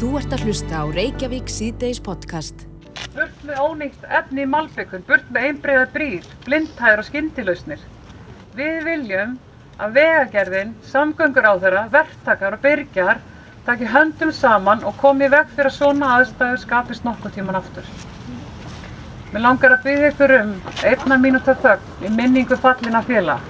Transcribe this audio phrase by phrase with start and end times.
[0.00, 2.62] Þú ert að hlusta á Reykjavík síðdeis podcast.
[3.12, 7.82] Burt með ónýtt efni í malbyggum, burt með einbreyða brýr, blindhæður og skyndilösnir.
[8.56, 9.34] Við viljum
[9.76, 13.20] að vegagerðin, samgöngur á þeirra, verktakar og byrgjar
[13.66, 17.92] taki höndum saman og komi veg fyrir að svona aðstæður skapist nokkuð tíman aftur.
[19.34, 23.44] Mér langar að byggja ykkur um einna mínúta þögn í minningu fallina félag.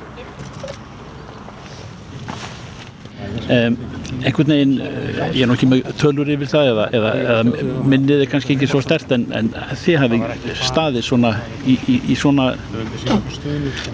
[3.47, 3.79] Um,
[4.19, 8.25] einhvern veginn, eh, ég er nú ekki með tölur yfir það eða, eða, eða minnið
[8.25, 9.51] er kannski ekki svo stert en, en
[9.83, 10.21] þið hafi
[10.61, 12.51] staðið svona í, í, í svona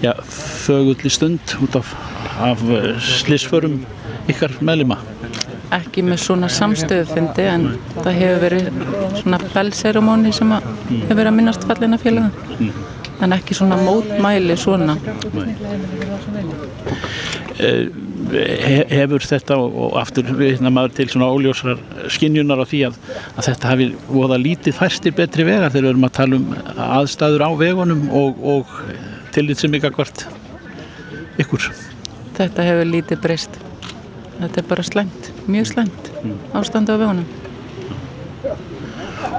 [0.03, 0.13] já,
[0.65, 1.93] þögulli stund út af,
[2.49, 2.65] af
[3.03, 3.79] slisförum
[4.31, 4.99] ykkar meðlima?
[5.77, 7.65] Ekki með svona samstöðu fyndi en
[7.97, 8.67] það hefur verið
[9.21, 12.29] svona bellseremóni sem að hefur verið að minnast fallina félaga.
[13.17, 14.95] En ekki svona mótmæli svona
[18.27, 21.79] hefur þetta og aftur viðna maður til svona óljósrar
[22.11, 22.97] skinjunar á því að,
[23.35, 26.49] að þetta hafi voða lítið færstir betri vegar þegar við erum að tala um
[26.87, 28.75] aðstæður á vegunum og, og
[29.35, 30.25] tillit sem ykkar hvort
[31.41, 31.69] ykkur.
[32.37, 33.59] Þetta hefur lítið breyst.
[34.37, 36.11] Þetta er bara slæmt, mjög slæmt
[36.57, 37.27] ástandi á vegunum.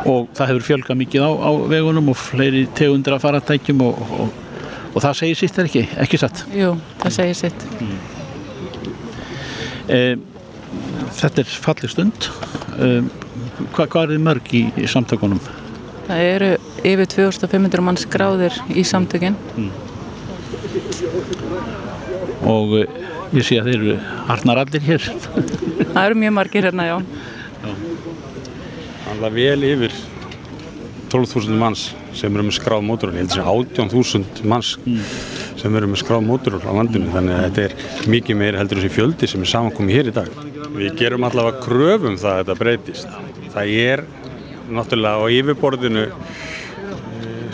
[0.08, 4.00] Og það hefur fjölga mikið á, á vegunum og fleiri tegundir að fara tækjum og,
[4.18, 4.30] og,
[4.94, 6.46] og það segir sitt er ekki, ekki satt?
[6.56, 7.68] Jú, það segir sitt.
[7.78, 8.17] Mm.
[9.88, 10.16] E,
[11.18, 12.28] þetta er fallið stund.
[12.78, 12.90] E,
[13.74, 15.40] Hva, hvað er þið mörg í, í samtökunum?
[16.06, 16.50] Það eru
[16.86, 19.36] yfir 2500 mann skráðir í samtökin.
[19.58, 19.72] Mm.
[22.48, 22.84] og e,
[23.36, 23.96] ég sé að þeir eru
[24.28, 25.08] harnar allir hér.
[25.92, 26.96] Það eru mjög margir hérna, já.
[29.08, 29.98] Það er vel yfir
[31.08, 34.74] 12.000 manns sem eru með skráð mótur ég held að það er 18.000 manns.
[34.84, 35.02] Mm.
[35.58, 37.10] Sem eru með skráð mótur á landinu.
[37.14, 40.30] Þannig að þetta er mikið meira heldur þessi fjöldi sem er samankomið hér í dag.
[40.78, 43.18] Við gerum allavega kröfum það að þetta breytist.
[43.54, 44.04] Það er
[44.68, 46.06] náttúrulega á yfirborðinu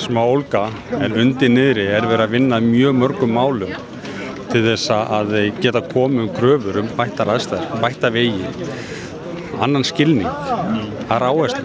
[0.02, 0.66] smá olga
[0.98, 3.74] en undir niðri er verið að vinna mjög mörgum málum
[4.50, 8.50] til þess að þeir geta komið um kröfur um bættar aðstæðar, bætta vegi
[9.62, 10.28] annan skilning.
[11.04, 11.58] Að ráðast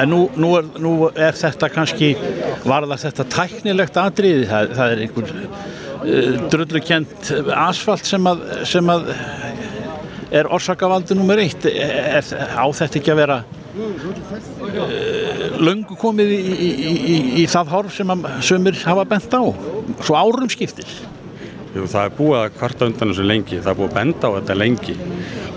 [0.00, 2.14] En nú, nú, er, nú er þetta kannski
[2.64, 4.46] varða þetta tæknilegt atriði?
[4.50, 9.10] Það, það er einhver uh, drullukent asfalt sem að, sem að
[10.30, 11.66] er orsakavaldu nummer eitt.
[11.66, 13.46] Er, á þetta ekki að vera uh,
[15.60, 19.42] löngu komið í, í, í, í það horf sem að sömur hafa bent á?
[20.00, 20.88] Svo árum skiptir.
[21.70, 23.60] Jú, það er búið að kvarta undan þessu lengi.
[23.60, 24.96] Það er búið að benda á þetta lengi.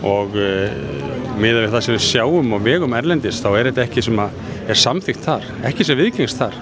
[0.06, 4.06] Og uh, miða við það sem við sjáum og vegum erlendist þá er þetta ekki
[4.06, 6.58] sem er samþygt þar, ekki sem viðgengst þar.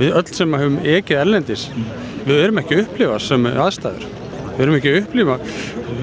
[0.00, 1.66] Við öll sem að höfum ekið erlendis
[2.26, 4.08] við erum ekki að upplifa sem aðstæður.
[4.50, 5.36] Við erum ekki að upplifa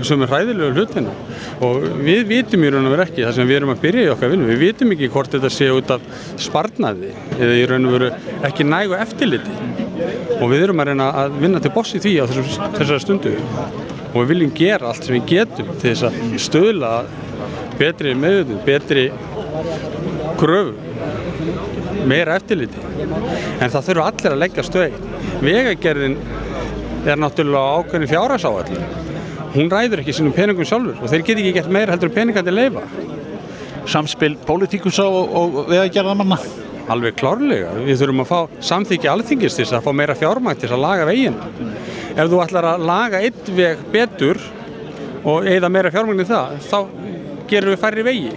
[0.07, 1.13] sem er hræðilegu hlutina.
[1.65, 4.11] Og við vitum í raun og veru ekki það sem við erum að byrja í
[4.13, 6.07] okkar vinnu við vitum ekki hvort þetta sé út af
[6.41, 8.11] sparnaði eða í raun og veru
[8.49, 9.59] ekki nægu eftirliti.
[10.37, 13.37] Og við erum að reyna að vinna til bossi því á þessari stundu
[14.17, 16.91] og við viljum gera allt sem við getum til þess að stöðla
[17.77, 19.07] betri meðutu, betri
[20.41, 20.73] kröfu
[22.07, 22.81] meira eftirliti.
[23.61, 24.99] En það þurfa allir að leggja stöð
[25.43, 26.17] vegagerðin
[27.07, 28.79] er náttúrulega ákveðin fjárhagsáall
[29.53, 32.85] hún ræður ekki sínum peningum sjálfur og þeir get ekki gett meira heldur peningandi leifa
[33.87, 36.39] Samspil pólitíkusa og, og vegagerðamanna
[36.91, 40.69] Alveg klárlega, við þurfum að fá samþykja alþingist til þess að fá meira fjármægt til
[40.69, 41.39] þess að laga veginn
[42.17, 44.39] ef þú ætlar að laga eitt veg betur
[45.27, 46.79] og eigða meira fjármægni það þá
[47.51, 48.33] gerum við færri vegi.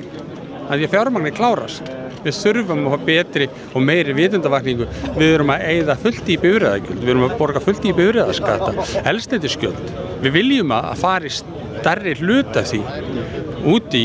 [0.68, 1.90] Að því að fjármagnin klárast.
[2.20, 7.00] Við þurfum að hafa betri og meiri vitundavakningu við erum að eigða fullt í bifræðagjöld
[7.00, 12.68] við erum að borga fullt í bifræðaskata elstættiskjöld við viljum að fari starri hlut af
[12.68, 12.82] því
[13.72, 14.04] út í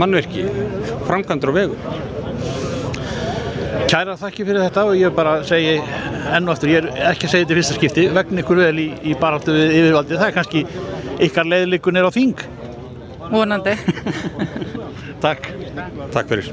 [0.00, 0.46] mannverki
[1.04, 2.07] framkantur og vegu
[3.86, 7.34] Kæra þakki fyrir þetta og ég bara segi enn og aftur, ég er ekki að
[7.34, 10.36] segja þetta í fyrsta skipti vegna ykkur vel í, í baráttu við yfirvaldi það er
[10.36, 10.64] kannski
[11.28, 12.42] ykkar leiðlikunir á þing.
[13.28, 13.74] Vonandi.
[15.24, 15.50] Takk.
[16.14, 16.52] Takk fyrir.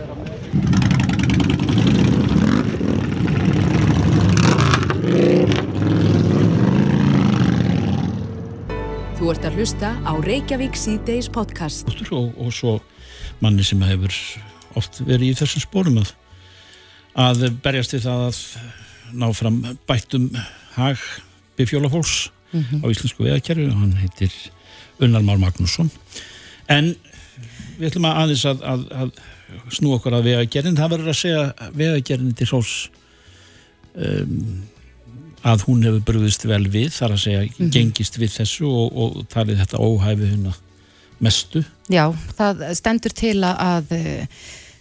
[9.16, 11.88] Þú ert að hlusta á Reykjavík síðdeis podcast.
[12.12, 12.76] Og, og svo
[13.42, 14.14] manni sem hefur
[14.78, 16.12] oft verið í þessum spórum að,
[17.16, 18.40] að berjast við það að
[19.16, 20.30] ná fram bættum
[20.76, 21.00] hag
[21.56, 22.84] bifjólafólks mm -hmm.
[22.84, 24.34] á íslensku veðakerfi og hann heitir
[25.00, 25.92] Unnar Már Magnússon
[26.68, 26.96] en
[27.78, 29.12] við ætlum að aðeins að, að, að
[29.72, 32.90] snú okkur að vegagerðin það verður að segja vegagerðin til hrós
[33.94, 34.64] um,
[35.46, 37.72] að hún hefur brúðist vel við þar að segja mm -hmm.
[37.72, 40.62] gengist við þessu og, og talið þetta óhæfi hún að
[41.20, 41.64] mestu.
[41.88, 44.28] Já, það stendur til að, að eh,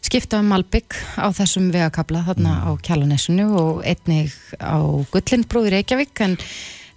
[0.05, 4.79] skipta um Malbygg á þessum vegakabla þarna á Kjallanesinu og einnig á
[5.13, 6.37] Gullinbrúði Reykjavík en,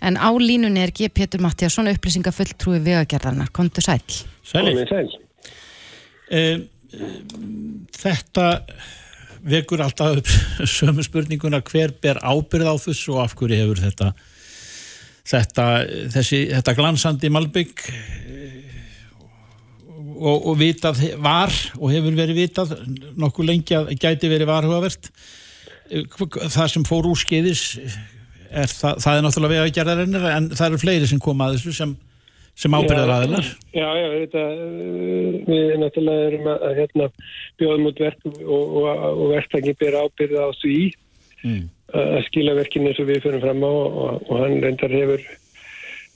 [0.03, 1.07] en á línunni er G.
[1.07, 3.53] Pétur Mattiasson upplýsinga fulltrúi vegagerðarnar.
[3.55, 4.03] Kontu sæl.
[4.43, 4.73] Sæli.
[4.75, 5.11] Komið sæl.
[6.27, 6.65] Eh,
[7.95, 8.47] þetta
[9.47, 10.33] vekur alltaf upp
[10.77, 14.11] sömu spurninguna hver ber ábyrð á þessu og af hverju hefur þetta
[15.27, 15.65] þetta,
[16.13, 17.83] þessi, þetta glansandi Malbygg
[20.17, 22.73] og, og vitað var og hefur verið vitað
[23.19, 25.11] nokkuð lengi að gæti verið varhugavert
[25.87, 27.63] það sem fór úr skeiðis
[28.51, 31.47] er það, það er náttúrulega vega að gera reynir en það eru fleiri sem koma
[31.47, 31.95] að þessu sem,
[32.57, 34.43] sem ábyrðar aðeinar Já, já, þetta,
[35.47, 37.09] við náttúrulega erum að, að hérna,
[37.61, 40.77] bjóðum út verk og, og, og verktakinn ber ábyrða á því
[41.43, 41.65] mm.
[42.03, 45.27] að skila verkinu eins og við fyrir fram á og, og hann reyndar hefur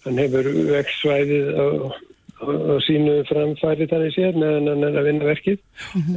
[0.05, 1.65] hann hefur á, á
[2.85, 5.61] sínu framfæri þannig séð meðan hann er að vinna verkið.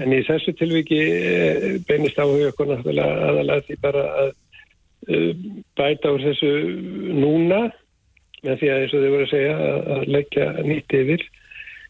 [0.00, 4.30] En í þessu tilviki eh, beinist áhuga aðalega því bara að
[5.10, 5.30] uh,
[5.78, 6.52] bæta úr þessu
[7.14, 7.62] núna
[8.44, 9.56] með því að eins og þau voru að segja
[9.94, 11.24] að, leggja nýtt yfir.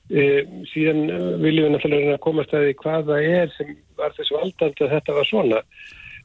[0.04, 0.22] E,
[0.68, 4.84] síðan eh, viljum við náttúrulega komast að því hvað það er sem var þess valdandi
[4.84, 5.60] að þetta var svona.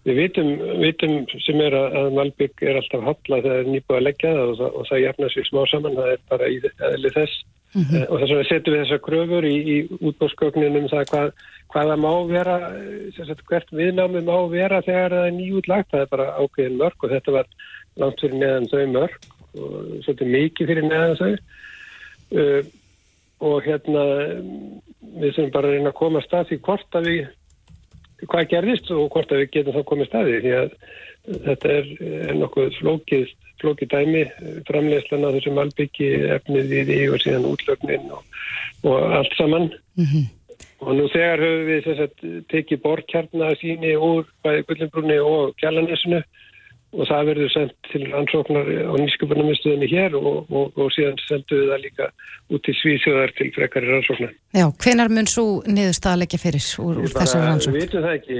[0.08, 4.06] Við vitum, vitum sem er að, Malbygg er alltaf halla þegar það er nýbúið að
[4.06, 6.60] leggja það og, það það jafna sér smá saman það er bara í
[6.90, 7.42] eðli þess
[7.74, 8.06] mm -hmm.
[8.10, 11.32] og þess vegna setjum við þessar kröfur í, í útbóðsgögninum það hvað,
[11.74, 12.56] hvaða má vera
[13.18, 17.12] sagt, hvert viðnámi má vera þegar það er nýjútlagt það er bara ákveðin mörg og
[17.14, 17.48] þetta var
[17.96, 19.20] langt fyrir neðan þau mörg
[19.60, 19.74] og
[20.06, 21.34] svolítið mikið fyrir neðan þau
[22.40, 22.62] uh,
[23.40, 24.06] og hérna
[25.20, 27.28] við sem bara reyna að koma að stað því hvort að við
[28.28, 30.74] hvað gerðist og hvort að við getum þá komið staði því að
[31.46, 31.88] þetta er,
[32.30, 33.32] er nokkuð flókið,
[33.62, 34.24] flókið dæmi
[34.68, 38.42] framlegslan á þessum albyggi efnið í því og síðan útlögnin og,
[38.88, 40.26] og allt saman Mm -hmm.
[40.80, 46.22] og nú þegar höfum við sagt, tekið borkjarna síni úr bæði Gullinbrunni og Kjallanesinu
[46.90, 51.70] og það verður sendt til rannsóknar á nýsköpunarmiðstöðinni hér og, og, og síðan sendum við
[51.70, 52.06] það líka
[52.50, 54.32] út til Svíþjóðar til frekari rannsóknar.
[54.58, 57.76] Já, hvenar mun svo niðurstað að leggja fyrir úr, úr þessari rannsókn?
[57.78, 58.38] Við vitum það ekki,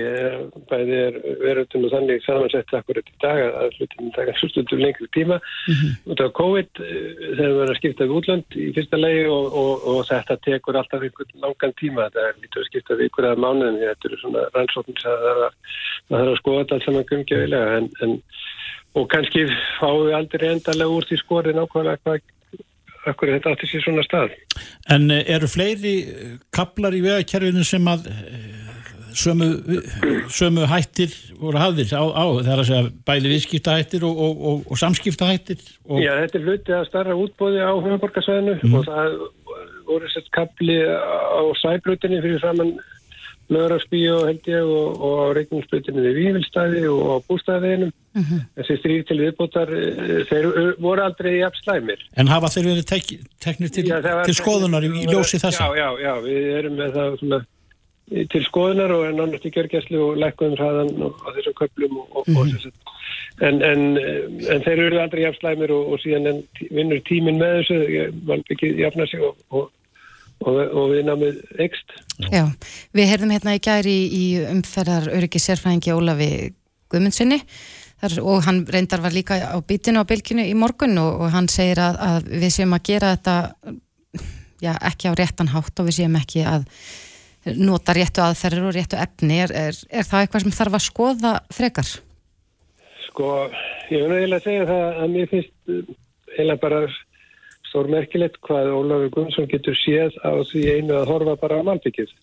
[0.72, 1.14] bæði er
[1.44, 5.92] verðum og þannig samansett akkurat í dag að hlutum taka stundum lengri tíma mm -hmm.
[6.10, 9.46] út af COVID þegar við verðum að skipta við útland í fyrsta legi og,
[9.94, 13.42] og þetta tekur alltaf einhvern langan tíma, þetta er lítið að skipta við ykkur að
[13.46, 14.98] mánuðin, þetta eru svona rannsóknir
[18.98, 19.46] og kannski
[19.78, 22.22] fáum við aldrei endalega úr því skorið nákvæmlega hvað
[23.10, 24.34] akkur þetta átti sér svona stað.
[24.92, 25.94] En eru fleiri
[26.56, 28.10] kaplar í vegakerfinu sem að
[29.16, 29.48] sömu,
[30.34, 34.82] sömu hættir voru hafðir á, á þegar að segja bæli viðskiptahættir og, og, og, og
[34.82, 35.64] samskiptahættir?
[36.02, 38.78] Já, þetta er hluti að starra útbóði á höfuborgarsvæðinu mm.
[38.78, 39.18] og það
[39.90, 42.76] voru sett kapli á sæbrutinni fyrir framann
[43.50, 47.92] Löðrarsbíu held ég og, og á reikningsbrutinu við Vívilstæði og á bústæðinum.
[48.14, 48.42] Mm -hmm.
[48.58, 49.72] Þessi stríð til viðbútar,
[50.30, 50.46] þeir
[50.82, 52.04] voru aldrei í apslæmir.
[52.18, 53.06] En hafa þeir verið tek,
[53.42, 55.66] teknir til, já, til skoðunar í, ljósi þessa?
[55.66, 57.40] Já, já, já, við erum með það svona,
[58.34, 62.24] til skoðunar og er nánast í gjörgjæslu og lækkuðum hraðan á þessum köplum og, og,
[62.28, 62.40] mm -hmm.
[62.40, 62.72] og þessu.
[63.42, 63.82] En, en,
[64.54, 67.78] en þeir eru aldrei í apslæmir og, og síðan en, vinnur tímin með þessu,
[68.28, 69.72] mann byggir jafna sig og og,
[70.46, 71.98] og við námið ekst.
[72.32, 72.46] Já,
[72.96, 76.32] við heyrðum hérna í gæri í umferðar öryggi sérfræðingi Ólafi
[76.90, 77.42] Guðmundssoni
[78.24, 81.82] og hann reyndar var líka á bitinu á bylginu í morgun og, og hann segir
[81.84, 83.36] að, að við séum að gera þetta
[84.64, 86.68] já, ekki á réttan hátt og við séum ekki að
[87.60, 89.42] nota réttu aðferðir og réttu efni.
[89.44, 91.92] Er, er, er það eitthvað sem þarf að skoða frekar?
[93.10, 93.30] Sko,
[93.92, 95.54] ég vil eiginlega segja það að mér finnst
[96.36, 96.82] eiginlega bara
[97.70, 102.14] stórmerkilegt hvað Ólafur Gunnsson getur séð á því einu að horfa bara á malbyggið.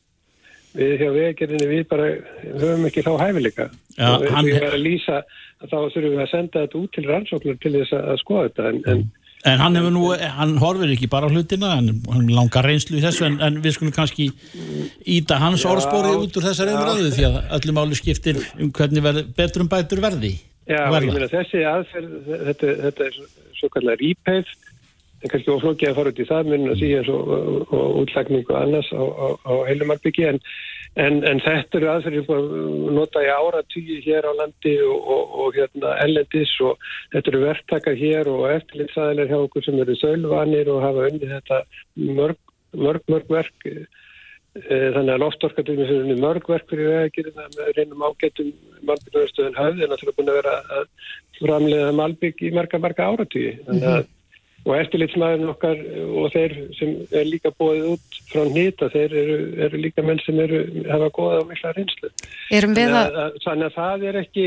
[0.77, 2.09] Við hjá vegagerðinni við bara
[2.45, 3.69] höfum ekki þá hæfileika.
[3.97, 4.49] Já, við hann...
[4.51, 5.21] höfum að lýsa
[5.63, 8.67] að þá þurfum við að senda þetta út til rannsóknur til þess að skoða þetta.
[8.73, 10.03] En, en, en hann hefur nú,
[10.41, 14.29] hann horfir ekki bara hlutina, hann langar reynslu í þessu en, en við skulum kannski
[15.17, 19.33] íta hans orðspóri út úr þessar umræðu því að öllum áli skiptir um hvernig verð,
[19.39, 20.37] betur um bætur verði.
[20.67, 22.15] Já, ég meina þessi aðferð,
[22.51, 23.19] þetta, þetta er
[23.57, 24.49] svo kallar rípeið
[25.23, 27.31] en kannski oflókið að fara út í það mun að síðan og,
[27.73, 30.41] og útlagningu annars á, á, á heilumarbyggi en,
[31.01, 32.49] en, en þetta eru aðferðir að
[32.99, 38.01] nota í áratýji hér á landi og, og, og hérna ellendis og þetta eru verktakar
[38.01, 41.63] hér og eftirlitsaðilega hjá okkur sem eru sölvanir og hafa unni þetta
[42.19, 42.43] mörg,
[42.77, 43.71] mörg, mörg verk.
[44.57, 48.53] Þannig að loftorkatum er mörg verk fyrir vegagerð það með reynum ágættum
[48.89, 50.87] malbyggjumstöðun höfð en það er búin að vera að
[51.37, 54.07] framlega malbygg í marga, marga áratýji þannig að
[54.67, 55.81] og eftirlitsmaðurinn okkar
[56.21, 59.37] og þeir sem er líka bóðið út frá nýta, þeir eru,
[59.69, 62.11] eru líka menn sem eru, hafa góða og mikla reynslu.
[62.59, 64.47] Erum við að, þannig að það er ekki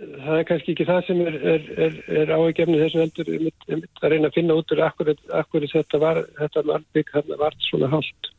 [0.00, 4.00] það er kannski ekki það sem er, er, er, er áhugjefni þessum heldur einmitt- einmitt
[4.04, 8.30] að reyna að finna út úr akkur, þetta var, þetta malbygg hann var svona hálft.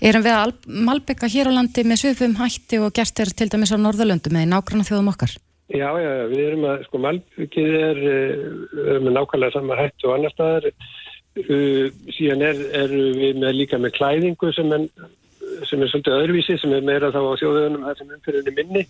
[0.00, 0.54] erum við að
[0.88, 4.48] malbygga hér á landi með svipum hætti og gert er til dæmis á Norðurlöndum eða
[4.48, 5.36] í nágranna þjóðum okkar?
[5.68, 10.32] Já, já, við erum að, sko, malbyggið er, eh, með nákvæmlega sama hættu og annar
[10.32, 10.70] staðar.
[11.38, 14.86] Uh, síðan er, er við með líka með klæðingu sem er,
[15.68, 18.82] sem er svolítið öðruvísi, sem er meira þá á þjóðunum þar sem umfyrinni minni.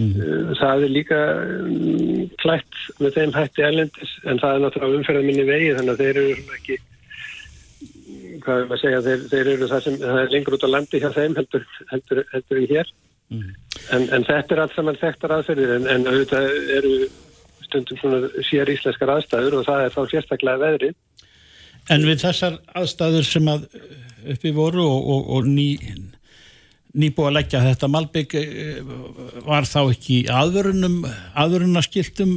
[0.00, 5.28] Uh, það er líka um, klætt með þeim hætti erlendis, en það er náttúrulega umfyrinni
[5.28, 6.80] minni vegi, þannig að þeir eru ekki,
[8.42, 10.74] hvað er maður að segja, þeir, þeir eru það sem, það er lengur út á
[10.74, 12.94] landi hjá þeim heldur, heldur, heldur en hér.
[13.30, 16.94] En, en þetta er allt saman þekktar aðferðir en, en auðvitað eru
[17.64, 20.96] stundum svona sér íslenskar aðstæður og það er þá sérstaklega veðrið.
[21.90, 23.64] En við þessar aðstæður sem að
[24.34, 25.68] uppi voru og, og, og ný,
[26.92, 28.92] nýbúið að leggja þetta Malbygg eh,
[29.48, 31.00] var þá ekki aðvörunum,
[31.42, 32.36] aðvörunaskiltum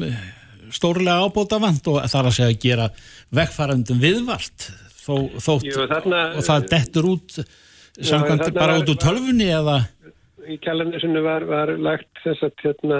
[0.74, 2.88] stórlega ábóta vant og það er að segja að gera
[3.36, 4.70] vegfærandum viðvart
[5.06, 7.38] þó, þótt, Jú, þarna, og það dettur út
[7.96, 9.78] samkvæmt bara út úr tölfunni eða
[10.52, 13.00] í kjallarnesinu var, var lagt þess að hérna,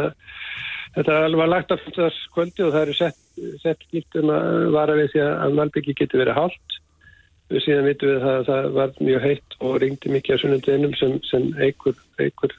[0.98, 1.86] þetta var lagt af
[2.36, 3.22] kvöldi og það eru sett,
[3.64, 6.78] sett skipt um að vara við því að Malbyggi getur verið hálft.
[7.54, 11.18] Við síðan vitum við að það var mjög heitt og ringdi mikið á sunnundeginum sem,
[11.30, 12.56] sem eigur, eigur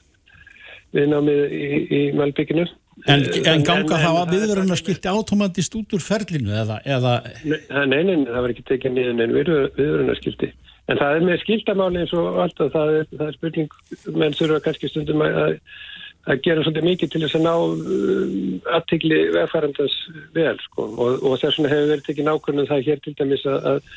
[0.95, 2.67] viðnámið í, í Malbygginu.
[3.11, 7.59] en, en ganga þá að það- viðvörunarskilti automatist út úr ferlinu eða, eða Nei,
[7.91, 10.53] nei, nei, það var ekki tekið niður neinn viðvörunarskildi.
[10.87, 13.73] En það er með skildamáli eins og alltaf, það er, það er spurning,
[14.15, 15.61] menn þurfa kannski stundum að, að-
[16.27, 19.97] að gera svolítið mikið til þess að ná um, aðtikli vegfærandans
[20.35, 20.87] vel, sko.
[20.99, 23.91] Og, og þess vegna hefur verið tekið nákvæmlega það hér til dæmis að, að,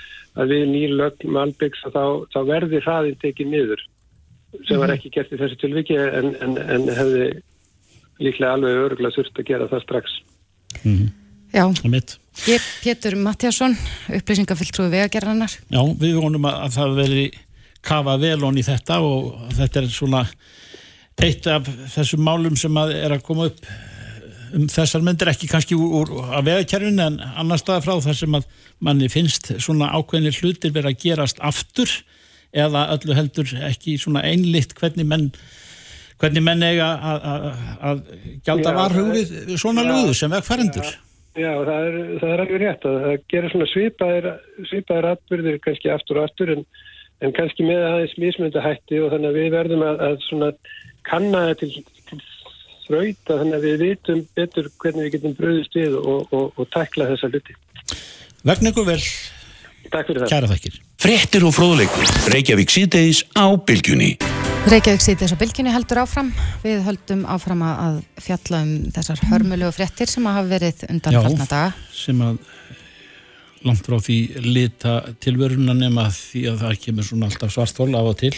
[0.44, 2.04] að við nýr lögn malbyggs að þá,
[2.36, 3.82] þá verði hraðin tekið niður,
[4.70, 7.26] sem var ekki gert í þessu tilviki en, en, en hefði
[8.22, 10.16] líklega alveg örgulega þurft að gera það strax.
[10.86, 11.19] Já, að
[11.90, 13.76] mitt ég, Pétur Mattiasson,
[14.16, 15.52] upplýsingafulltrúi vegagerðanar.
[15.68, 17.28] Já, við vonum að, að það veri
[17.86, 20.24] kafa vel honni í þetta og þetta er svona
[21.20, 23.64] eitt af þessum málum sem að er að koma upp
[24.56, 28.38] um þessar myndir ekki kannski úr, úr að vegakerfinu en annar staða frá þar sem
[28.40, 28.48] að
[28.86, 31.92] manni finnst svona ákveðnir hlutir verið að gerast aftur
[32.56, 35.28] eða öllu heldur ekki svona einlitt hvernig menn
[36.20, 37.46] hvernig menn eiga að, að,
[37.92, 38.02] að
[38.48, 40.90] gjalda Já, varhug við svona já, lögðu sem vegfærendur.
[40.90, 44.30] Já, það er, það er alveg rétt að það gerir svona svipaðir,
[44.70, 46.66] svipaðir atbyrðir kannski aftur og aftur en,
[47.22, 50.52] en kannski með aðeins mismynda hætti og þannig að við verðum að, að svona
[51.10, 51.72] kanna það til,
[52.10, 52.22] til
[52.88, 57.12] þrauta þannig að við vitum betur hvernig við getum bröðist við og, og, og tækla
[57.14, 57.58] þessa hluti.
[58.48, 59.02] Vegna ykkur vel,
[59.90, 60.34] Takk fyrir það.
[60.34, 60.82] kæra þakkir.
[61.00, 62.14] Fréttir og fróðleikur.
[62.34, 64.16] Reykjavík síðdeis á bylgjunni.
[64.68, 66.34] Reykjavík sýtis á bylginni heldur áfram.
[66.66, 71.48] Við höldum áfram að fjalla um þessar hörmulegu fréttir sem að hafa verið undan fallna
[71.48, 71.70] daga.
[71.96, 72.42] sem að
[73.66, 78.20] langt frá því lita tilvöruna nema því að það kemur svona alltaf svartól af og
[78.20, 78.34] til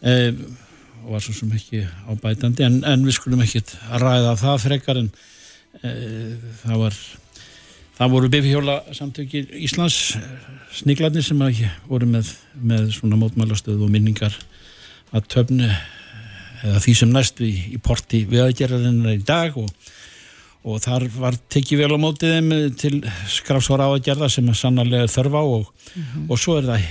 [0.00, 0.14] e,
[1.04, 3.62] og var svo sem ekki ábætandi en, en við skulum ekki
[4.00, 5.10] ræða það frekar en
[5.82, 5.90] e,
[6.62, 7.00] það var
[7.98, 10.16] það voru bifhjóla samtöki Íslands
[10.80, 14.36] sniglarnir sem að voru með, með svona mótmælastöð og minningar
[15.16, 15.70] að töfnu
[16.60, 19.70] eða því sem næst í, í porti viðagerðarinnar í dag og
[20.60, 22.96] og þar var tekið vel á mótið þeim til
[23.32, 25.70] skrafsvara á að gerða sem að sannarlega er þörf á og,
[26.28, 26.82] og svo er það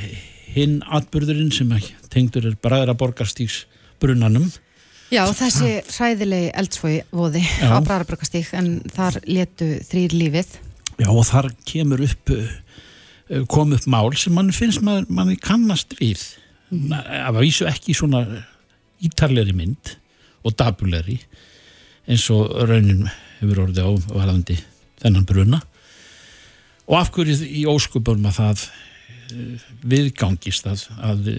[0.56, 1.76] hinn atbyrðurinn sem
[2.10, 3.68] tengdur er bræðra borgarstíks
[4.02, 4.50] brunanum
[5.10, 10.52] Já, þessi hræðilegi eldsfói voði á Brarabrökkastík en þar letu þrýr lífið.
[11.02, 12.52] Já og þar kemur upp uh,
[13.50, 16.49] kom upp mál sem mann finnst maður, manni kannast við mm.
[16.70, 18.24] Að vísu ekki svona
[19.04, 19.96] ítarlegri mynd
[20.46, 21.18] og dabulegri
[22.10, 23.08] eins og raunin
[23.40, 24.58] hefur orðið á varðandi
[25.00, 25.60] þennan bruna.
[26.90, 31.30] Og af hverju í óskupunum að það eh, viðgangist að, að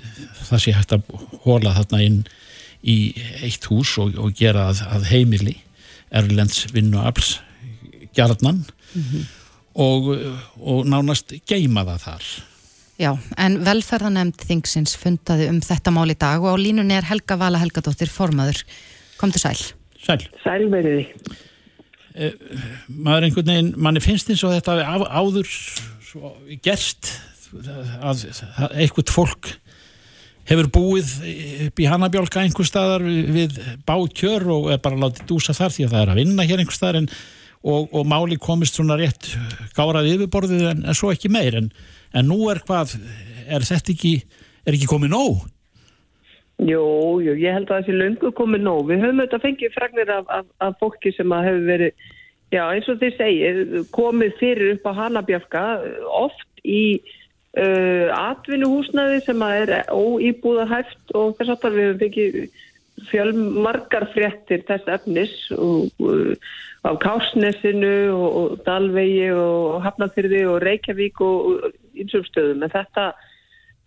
[0.46, 1.10] það sé hægt að
[1.44, 2.20] hóla þarna inn
[2.80, 2.98] í
[3.44, 5.58] eitt hús og, og gera að, að heimili
[6.10, 7.36] Erlends vinnu afls
[8.16, 8.64] gjarnan
[9.74, 10.08] og,
[10.58, 12.30] og nánast geima það þar
[13.00, 17.38] Já, en velferðanemnd þingsins fundaði um þetta mál í dag og á línunni er Helga
[17.40, 18.60] Vala Helgadóttir formaður.
[19.20, 19.56] Komdu sæl.
[20.00, 21.06] Sæl, Sælveriði.
[22.90, 25.48] maður einhvern veginn, manni finnst eins og þetta á, áður
[26.04, 27.14] svo gerst
[28.02, 28.26] að,
[28.58, 29.52] að eitthvað fólk
[30.50, 31.12] hefur búið
[31.68, 35.86] upp í Hannabjálka einhver staðar við, við bákjör og er bara látið dúsa þar því
[35.86, 37.12] að það er að vinna hér einhver staðar en
[37.60, 39.32] og, og máli komist svona rétt
[39.76, 41.70] gárað yfirborðið en, en svo ekki meir en,
[42.16, 42.96] en nú er hvað
[43.50, 44.14] er þetta ekki,
[44.64, 45.42] er ekki komið nóg?
[46.60, 46.82] Jú,
[47.24, 48.82] jú, ég held að þessi löngu komið nóg.
[48.90, 52.10] Við höfum auðvitað fengið fragnir af, af, af fólki sem að hefur verið,
[52.52, 53.62] já eins og þið segir,
[53.96, 55.64] komið fyrir upp á Hanabjafka
[56.20, 62.60] oft í uh, atvinnuhúsnaði sem að er óýbúðahæft og þess aftar við höfum fengið
[63.08, 66.36] fjölmargar fréttir þess efnis og, og,
[66.84, 72.64] á Kásnesinu og, og Dalvegi og Hafnarfyrði og Reykjavík og einsum stöðum.
[72.66, 73.10] En þetta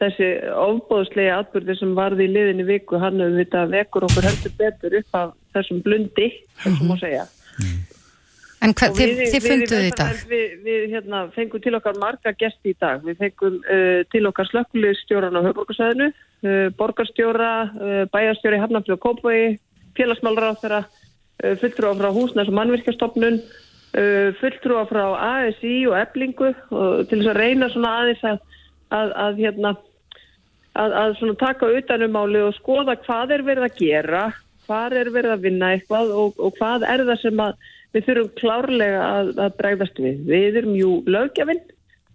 [0.02, 4.98] þessi ofbóðslega atbyrði sem varði í liðinni viku hann hefur vitað vekur okkur heldur betur
[5.00, 6.30] upp af þessum blundi
[6.64, 7.26] þessum má segja
[8.64, 10.06] En hvað, þið, þið funduðu við, þetta?
[10.30, 13.02] Við, við hérna, fengum til okkar marga gesti í dag.
[13.04, 16.08] Við fengum uh, til okkar slökkulegstjóran á höfborgarsæðinu,
[16.48, 19.58] uh, borgarstjóra, uh, bæjarstjóri Hafnarfjörð og Kópaví,
[20.00, 20.82] félagsmálrar á þeirra,
[21.60, 23.40] fulltrúa frá húsnæs og mannvirkjastofnun,
[24.40, 28.38] fulltrúa frá ASI og eblingu og til þess að reyna svona aðeins að,
[28.96, 29.72] að, að, hérna,
[30.80, 34.24] að, að svona taka utanumáli og skoða hvað er verið að gera,
[34.70, 37.60] hvað er verið að vinna eitthvað og, og hvað er það sem að
[37.94, 40.20] við þurfum klárlega að, að bregðast við.
[40.30, 41.62] Við erum jú lögjafinn,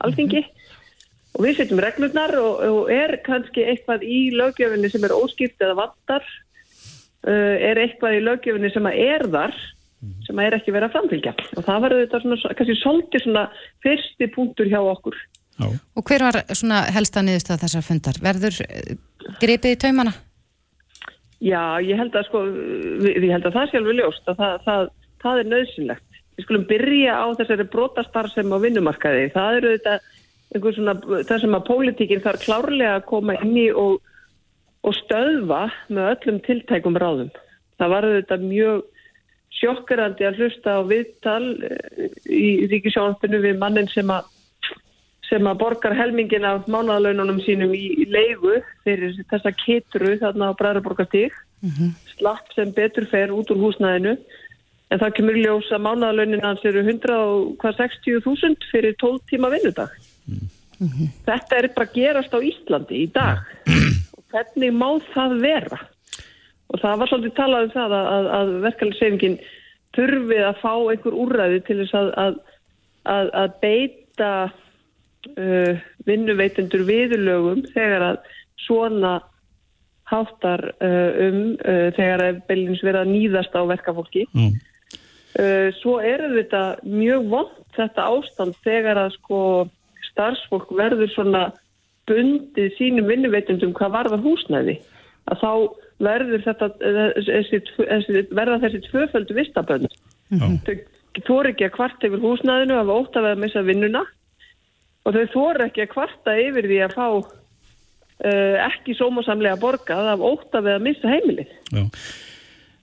[0.04, 0.44] alþingi,
[1.36, 5.78] og við setjum reglurnar og, og er kannski eitthvað í lögjafinni sem er óskipt eða
[5.84, 6.28] vantar,
[7.28, 9.58] uh, er eitthvað í lögjafinni sem að er þar,
[10.26, 11.34] sem að er ekki verið að framfylgja.
[11.56, 13.48] Og það var þetta svona, kannski svolítið svona
[13.86, 15.18] fyrsti punktur hjá okkur.
[15.58, 15.66] Já.
[15.98, 18.18] Og hver var svona helsta niðurstað þessar fundar?
[18.22, 18.94] Verður eh,
[19.42, 20.14] gripið í taumana?
[21.38, 24.54] Já, ég held að sko, við, ég held að það sé alveg ljóst að það,
[24.64, 24.88] það,
[25.22, 26.20] það er nöðsynlegt.
[26.38, 29.24] Við skulum byrja á þessari brotastar sem á vinnumarkaði.
[29.34, 30.94] Það eru þetta svona,
[31.26, 33.98] það sem að pólitíkinn þarf klárlega að koma inn í og,
[34.86, 37.32] og stöðva með öllum tiltækum ráðum.
[37.78, 38.86] Það var þetta mjög
[39.58, 44.28] sjokkerandi að hlusta á viðtal eh, í ríkisjónastinu við mannin sem að
[45.28, 51.34] sem að borgar helmingin af mánaðalaununum sínum í leigu fyrir þessa kitru þarna á Bræðarborgastík
[52.14, 54.14] slapp sem betur fer út úr húsnæðinu
[54.88, 59.92] en það kemur ljós að mánaðalaunin hans eru 160.000 fyrir 12 tíma vinnudag.
[61.26, 63.42] Þetta er bara gerast á Íslandi í dag.
[64.16, 65.80] Og hvernig má það vera?
[66.68, 69.38] Og það var svolítið talað um það að, að, verkefnisefingin
[69.96, 72.38] þurfið að fá einhver úrræði til þess að, að,
[73.14, 78.20] að, að beita uh, vinnuveitendur viðurlögum þegar að
[78.66, 79.14] svona
[80.08, 84.26] háttar uh, um uh, þegar að beilins verið að nýðast á verkafólki.
[84.36, 84.54] Mm.
[85.38, 89.40] Uh, svo er þetta mjög vond þetta ástand þegar að sko
[90.10, 91.42] starfsfólk verður svona
[92.08, 94.78] bundið sínum vinnuveitendum hvað varða húsnæði.
[95.28, 95.52] Að þá
[96.02, 96.68] verður þetta,
[97.26, 99.98] þessi, þessi, verða þessi tvöföldu vistabönd.
[100.32, 100.76] Þau
[101.26, 104.04] þór ekki að kvart yfir húsnæðinu af ótt að vera að missa vinnuna
[105.06, 110.24] og þau þór ekki að kvarta yfir því að fá uh, ekki sómasamlega borgað af
[110.30, 111.54] ótt að vera að missa heimilið.
[111.72, 111.84] Já.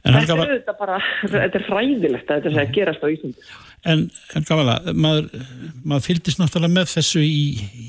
[0.06, 3.46] En Þetta er, þetta bara, þetta er hræðilegt að þetta sé að gerast á Íslandi.
[3.90, 5.46] en Helga var maður,
[5.82, 7.40] maður fylgdist náttúrulega með þessu í,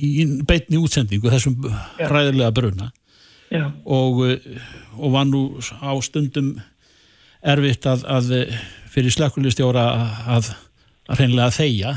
[0.00, 1.58] í beitni útsendingu, þessum
[2.00, 2.88] ræðilega bruna
[3.52, 3.66] Já.
[3.84, 4.64] og, eh,
[4.96, 6.54] og var nú á stundum
[7.46, 8.56] erfitt að, að eh,
[8.92, 9.84] fyrir slökkulistjóra
[10.36, 10.54] að,
[11.08, 11.94] að hreinlega þegja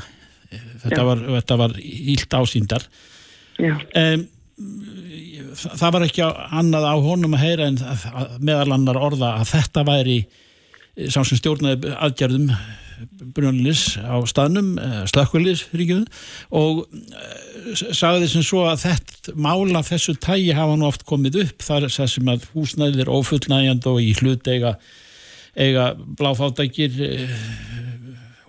[0.83, 1.07] þetta Já.
[1.07, 2.85] var, þetta var ílt ásýndar
[3.59, 3.75] Já.
[3.75, 4.27] um,
[5.63, 6.27] það var ekki
[6.59, 7.79] annað á honum að heyra en
[8.39, 12.53] meðal annar orða að þetta væri eh, sá sem stjórnaði aðgerðum
[13.35, 14.73] brunlis á staðnum
[15.07, 15.61] slökkvilis
[16.51, 21.63] og eh, sagði sem svo að þetta mála þessu tægi hafa nú oft komið upp.
[21.63, 24.75] Þar sem að húsnæðir ófullnægjand og í hlut eiga,
[25.55, 26.99] eiga bláfátækir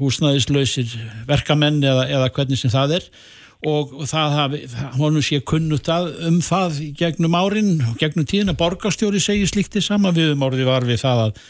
[0.01, 0.95] húsnæðislausir
[1.29, 3.11] verkamenn eða, eða hvernig sem það er
[3.69, 4.61] og það hafi,
[4.97, 9.75] honum sé kunnut að um það gegnum árin og gegnum tíðin að borgarstjóri segir slíkt
[9.77, 10.15] því sama.
[10.17, 11.43] Við um orði var við það að,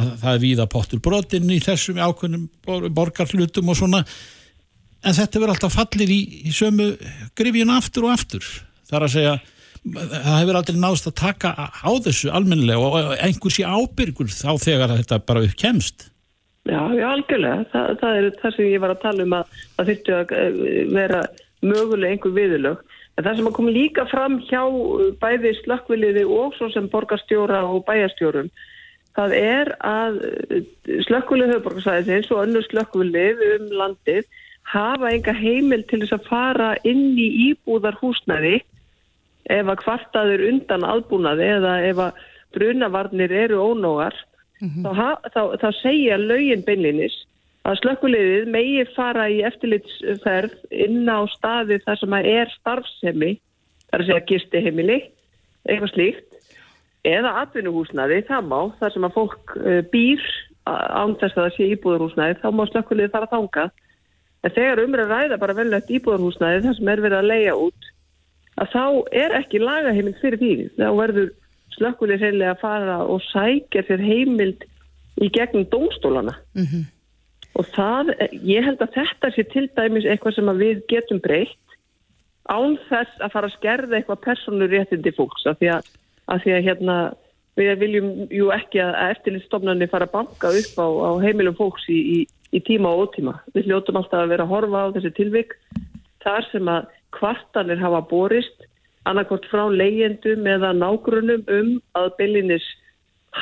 [0.00, 4.00] að það er víða pottur brotinn í þessum ákveðnum bor- borgarhlutum og svona.
[5.04, 6.88] En þetta verður alltaf fallið í, í sömu
[7.38, 8.48] grifjun aftur og aftur.
[8.88, 9.36] Þar að segja
[9.88, 14.50] það hefur aldrei náðst að taka á þessu almennilega og og einhver sé ábyrgur þá
[14.60, 16.08] þegar þetta bara uppkemst
[16.68, 17.62] Já, já, algjörlega.
[17.72, 20.58] Þa, það er það sem ég var að tala um að það þurfti að eh,
[20.92, 21.20] vera
[21.64, 22.82] mögulega einhver viðurlög.
[23.18, 27.64] En það sem að koma líka fram hjá eh, bæði slökkviliði og svo sem borgarstjóra
[27.66, 28.50] og bæjarstjórum,
[29.18, 30.20] það er að
[31.08, 34.28] slökkvilið höfuborgarsæðis eins og önnur slökkvilið um landið
[34.68, 38.60] hafa enga heimil til þess að fara inn í íbúðar húsnæði
[39.48, 42.22] ef að kvartaður undan aðbúnaði eða ef að
[42.54, 44.14] brunavarnir eru ónógar
[44.84, 47.16] þá, ha- þá, þá segja lögin beinlinis
[47.66, 53.32] að slökkuliðið megi fara í eftirlitsferð inn á staði þar sem að er starfsemi,
[53.90, 54.98] þar að segja gisti heimili,
[55.68, 56.38] eitthvað slíkt,
[57.08, 60.24] eða atvinnuhúsnaði, það má, þar sem að fólk uh, býr
[60.68, 63.84] án þess að það sé íbúðarhúsnaði, þá má slökkuliðið fara þangað.
[64.44, 67.88] En þegar umræð ræða bara velnægt íbúðarhúsnaði, þar sem er verið að leia út,
[68.58, 68.84] að þá
[69.22, 70.52] er ekki lagaheimild fyrir því.
[70.76, 71.30] Þá verður
[71.78, 74.64] slökkulið reynilega að fara og sækja fyrir heimild
[75.22, 76.36] í gegnum dómstólana.
[76.58, 76.86] Mm -hmm.
[77.58, 78.12] Og það,
[78.46, 81.56] ég held að þetta sé til dæmis eitthvað sem við getum breytt
[82.48, 85.44] án þess að fara að skerða eitthvað personur réttindi fólks.
[85.50, 85.88] Af því að,
[86.30, 86.98] að, því að hérna,
[87.58, 91.98] við viljum jú ekki að eftirlitstofnarnir fara að banka upp á, á heimilum fólks í,
[91.98, 92.18] í,
[92.54, 93.34] í tíma og ótíma.
[93.56, 95.58] Við hljóttum alltaf að vera að horfa á þessi tilvik
[96.24, 98.68] þar sem að kvartanir hafa borist
[99.08, 102.66] annarkort frá leyendum eða nágrunum um að byllinis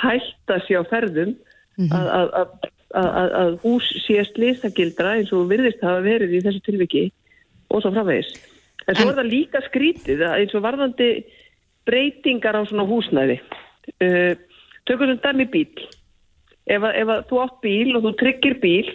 [0.00, 1.92] hætta sér á ferðum mm -hmm.
[1.94, 7.04] að, að, að, að hús sé slýsagildra eins og virðist hafa verið í þessu tilviki
[7.70, 8.32] og svo framvegis.
[8.86, 11.10] En svo er það líka skrítið eins og varðandi
[11.86, 13.40] breytingar á svona húsnæði.
[14.02, 14.34] Uh,
[14.86, 15.88] tökum við dæmi bíl.
[16.66, 18.88] Ef, ef þú átt bíl og þú tryggir bíl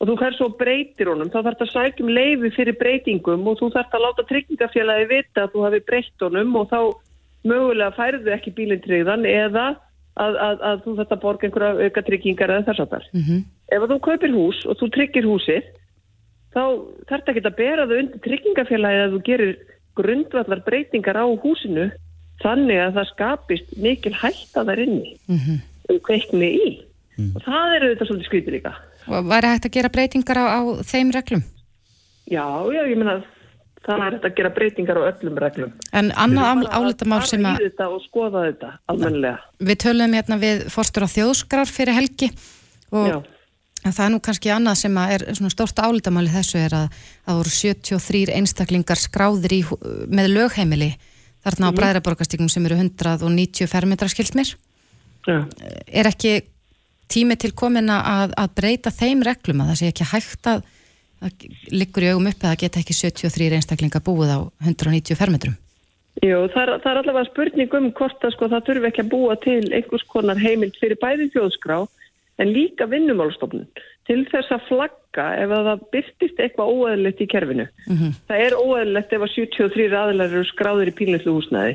[0.00, 3.58] og þú fær svo breytir honum, þá þarf það að sækjum leifi fyrir breytingum og
[3.60, 6.80] þú þarf að láta tryggingafélagi vita að þú hafi breytt honum og þá
[7.50, 9.66] mögulega færðu ekki bílintriðan eða
[10.16, 13.06] að, að, að þú þarf að borga einhverja auka tryggingar eða þess að þar.
[13.12, 13.40] Mm -hmm.
[13.70, 15.64] Ef þú kaupir hús og þú tryggir húsið,
[16.54, 16.62] þá
[17.08, 19.52] þarf það ekki að bera þau undir tryggingafélagi að þú gerir
[20.00, 21.90] grundvallar breytingar á húsinu
[22.42, 25.58] þannig að það skapist mikil hætt að það er inni mm -hmm.
[25.90, 26.70] um kveikni í.
[27.18, 27.32] Mm.
[27.36, 28.72] Og það eru þetta svolítið skrítir líka.
[29.08, 31.42] Og væri hægt að gera breytingar á, á þeim reglum?
[32.30, 33.22] Já, já, ég menna
[33.86, 35.74] það er hægt að gera breytingar á öllum reglum.
[35.96, 37.58] En annað álitamál sem að...
[37.58, 39.42] Það er í þetta og skoða þetta almenlega.
[39.70, 42.30] Við töluðum hérna við fórstur á þjóðskrar fyrir helgi
[42.90, 43.18] og já.
[43.86, 47.54] það er nú kannski annað sem er svona stórt álitamáli þessu er að það voru
[47.56, 49.62] 73 einstaklingar skráðir í,
[50.10, 50.92] með lögheimili
[51.40, 51.78] þarna á -hmm.
[51.80, 54.56] bræðraborgastíknum sem eru 190 fermetra skilsmir.
[55.26, 55.46] Já.
[55.86, 56.42] Er ekki
[57.08, 60.62] tími til komin að, að breyta þeim reglum að það sé ekki hægt að,
[61.20, 65.56] að liggur í augum upp að það geta ekki 73 einstaklinga búið á 190 fermetrum?
[66.20, 69.12] Jú, það er, það er allavega spurning um hvort að sko, það þurfi ekki að
[69.12, 71.78] búa til einhvers konar heimild fyrir bæði þjóðskrá
[72.40, 73.68] en líka vinnumálstofnun
[74.08, 77.66] til þess að flagga ef að það byrtist eitthvað óæðilegt í kerfinu.
[77.86, 78.12] Mm -hmm.
[78.28, 81.74] Það er óæðilegt ef að 73 aðlar eru skráður í pínleitlu húsnæði.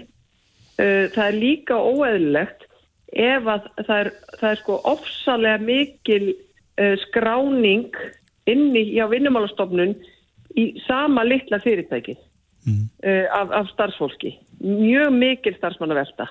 [1.15, 2.67] Það er líka óæðilegt
[3.15, 6.35] ef að það er, það er sko ofsalega mikil
[7.07, 7.95] skráning
[8.49, 9.95] inni á vinnumálastofnun
[10.55, 12.81] í sama litla fyrirtæki mm.
[13.05, 14.35] uh, af, af starfsfólki.
[14.61, 16.29] Mjög mikil starfsmannavelta.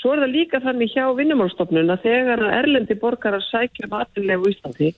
[0.00, 4.54] Svo er það líka þannig hjá vinnumálastofnun að þegar erlendi borgarar sækja um aðlilegu í
[4.56, 4.92] Íslandi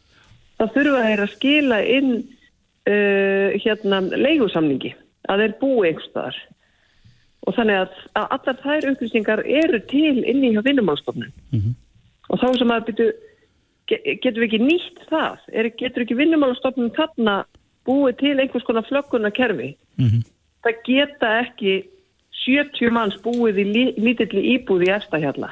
[0.56, 4.94] þá þurfa þeir að skila inn uh, hérna leigusamningi
[5.30, 6.38] að þeir búi einhverstaðar
[7.46, 11.74] og þannig að, að allar þær upplýsingar eru til inni hjá vinnumálstofnun mm -hmm.
[12.30, 13.08] og þá sem að byrju,
[13.90, 15.44] getur við ekki nýtt það?
[15.52, 17.36] Er, getur ekki vinnumálstofnun þarna
[17.86, 20.24] búið til einhvers konar flögguna kerfi mm -hmm.
[20.64, 21.74] það geta ekki
[22.46, 25.50] 70 manns búið í lítilli íbúði í efstahjalla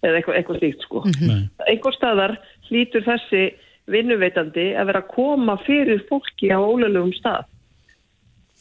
[0.00, 1.02] eða eitthvað, eitthvað slíkt sko.
[1.04, 1.48] Mm -hmm.
[1.68, 2.36] einhver staðar
[2.68, 3.42] hlýtur þessi
[3.90, 7.44] vinnuveitandi að vera að koma fyrir fólki á ólöfum stað.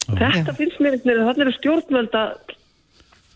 [0.09, 2.23] Þetta finnst mér einhvern veginn að það eru stjórnvölda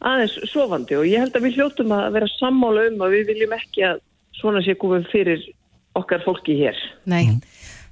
[0.04, 3.54] aðeins sofandi og ég held að við hljóttum að vera sammála um að við viljum
[3.56, 4.02] ekki að
[4.40, 5.44] svona sé komið fyrir
[5.98, 6.78] okkar fólki hér.
[7.10, 7.40] Nei.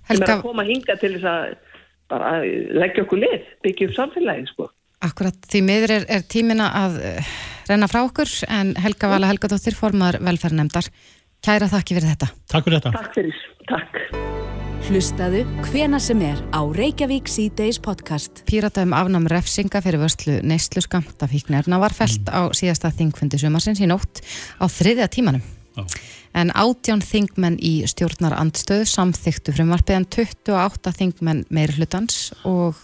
[0.09, 0.25] Helga...
[0.25, 1.55] Það er að koma að hinga til þess að
[2.11, 2.31] bara
[2.81, 4.67] leggja okkur lið, byggja upp samfélagin sko.
[5.01, 7.31] Akkurat, því miður er, er tímina að uh,
[7.69, 10.91] renna frá okkur en Helga Vala Helgadóttir formar velferðnemdar.
[11.41, 12.29] Kæra þakki fyrir þetta.
[12.51, 12.91] Takk fyrir þetta.
[12.99, 13.39] Takk fyrir,
[13.71, 14.03] takk.
[14.91, 18.43] Hlustaðu hvena sem er á Reykjavík C-Days podcast.
[18.49, 22.33] Píratum afnam refsinga fyrir vörslu neyslu skamt af híknarna var felt mm.
[22.33, 24.21] á síðasta þingfundi sumarsins í nótt
[24.61, 25.45] á þriðja tímanum.
[25.79, 25.87] Oh.
[26.37, 32.79] En átján þingmenn í stjórnar andstöðu samþyktu frumvarpiðan 28 þingmenn meir hlutans og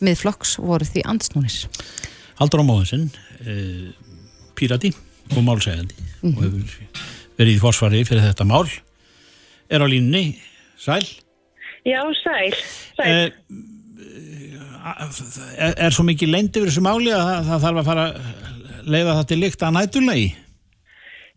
[0.00, 1.64] miðflokks voru því andsnúnis.
[2.40, 3.10] Haldur á móðunsinn,
[3.44, 3.90] eh,
[4.56, 4.94] pírati
[5.36, 6.36] og málsægandi mm -hmm.
[6.36, 6.78] og hefur
[7.36, 8.68] verið í forsvari fyrir þetta mál.
[9.70, 10.40] Er á línni
[10.80, 11.04] Sæl?
[11.84, 12.54] Já, sæl.
[12.96, 13.06] sæl.
[13.06, 13.30] Eh,
[15.58, 18.88] er, er svo mikið leint yfir þessu máli að það, það þarf að fara að
[18.94, 20.30] leiða það til líkt að nætulegi?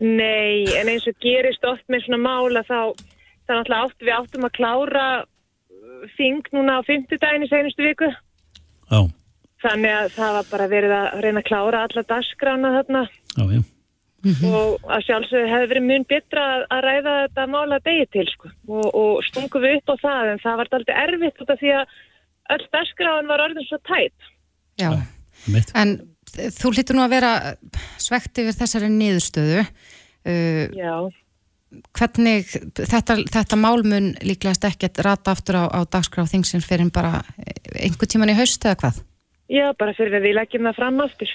[0.03, 2.79] Nei, en eins og gerist oft með svona mála þá
[3.47, 5.05] þannig að við áttum að klára
[6.17, 8.09] þing núna á fymtudagin í senustu viku.
[8.91, 8.99] Já.
[9.63, 13.03] Þannig að það var bara verið að reyna að klára alla dasgrána þarna.
[13.37, 13.61] Já, já.
[14.47, 18.51] og að sjálfsögðu hefði verið mun betra að, að ræða þetta mála degi til sko.
[18.71, 21.73] og, og stungum við upp á það en það var alltaf erfitt út af því
[21.79, 21.97] að
[22.55, 24.29] öll dagskráin var orðin svo tætt
[24.79, 24.89] Já,
[25.79, 25.91] en
[26.55, 27.33] þú hlýttur nú að vera
[28.01, 29.65] svegt yfir þessari niðurstöðu
[30.29, 31.11] uh,
[31.97, 37.23] Hvernig þetta, þetta málmun líklegast ekkert rata aftur á, á dagskrá þingsins fyrir bara
[37.73, 38.99] einhver tíman í haust eða hvað?
[39.51, 41.33] Já, bara fyrir að við leggjum það fram aftur.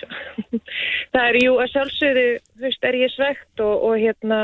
[1.13, 2.27] það er jú að sjálfsögðu,
[2.63, 4.41] veist, er ég svegt og, og hérna,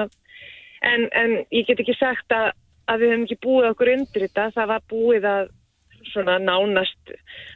[0.84, 2.52] en, en ég get ekki sagt að,
[2.90, 4.50] að við höfum ekki búið okkur undir þetta.
[4.58, 5.52] Það var búið að
[6.12, 7.14] svona nánast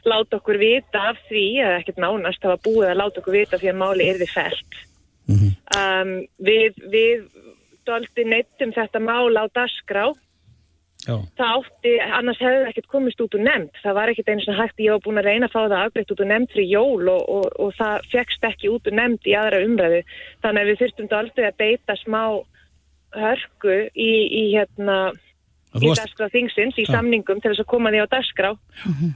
[0.09, 3.61] láta okkur vita af því, eða ekkert nánast, það var búið að láta okkur vita
[3.61, 4.79] því að máli er þið fælt.
[5.29, 5.51] Mm -hmm.
[5.77, 7.27] um, við, við
[7.85, 10.09] doldi neittum þetta mál á dasgrá
[11.07, 11.15] Já.
[11.39, 14.57] það átti, annars hefði það ekkert komist út úr nefnd, það var ekkert einu sem
[14.57, 17.11] hægt ég var búin að reyna að fá það afbreytt út úr nefnd fyrir jól
[17.13, 20.01] og, og, og það fegst ekki út úr nefnd í aðra umræðu
[20.43, 22.23] þannig að við þurftum aldrei að beita smá
[23.15, 24.97] hörku í, í hérna
[25.79, 26.91] í dasgrá þingsins, í já.
[26.97, 28.51] samningum til þess að koma því á dasgrá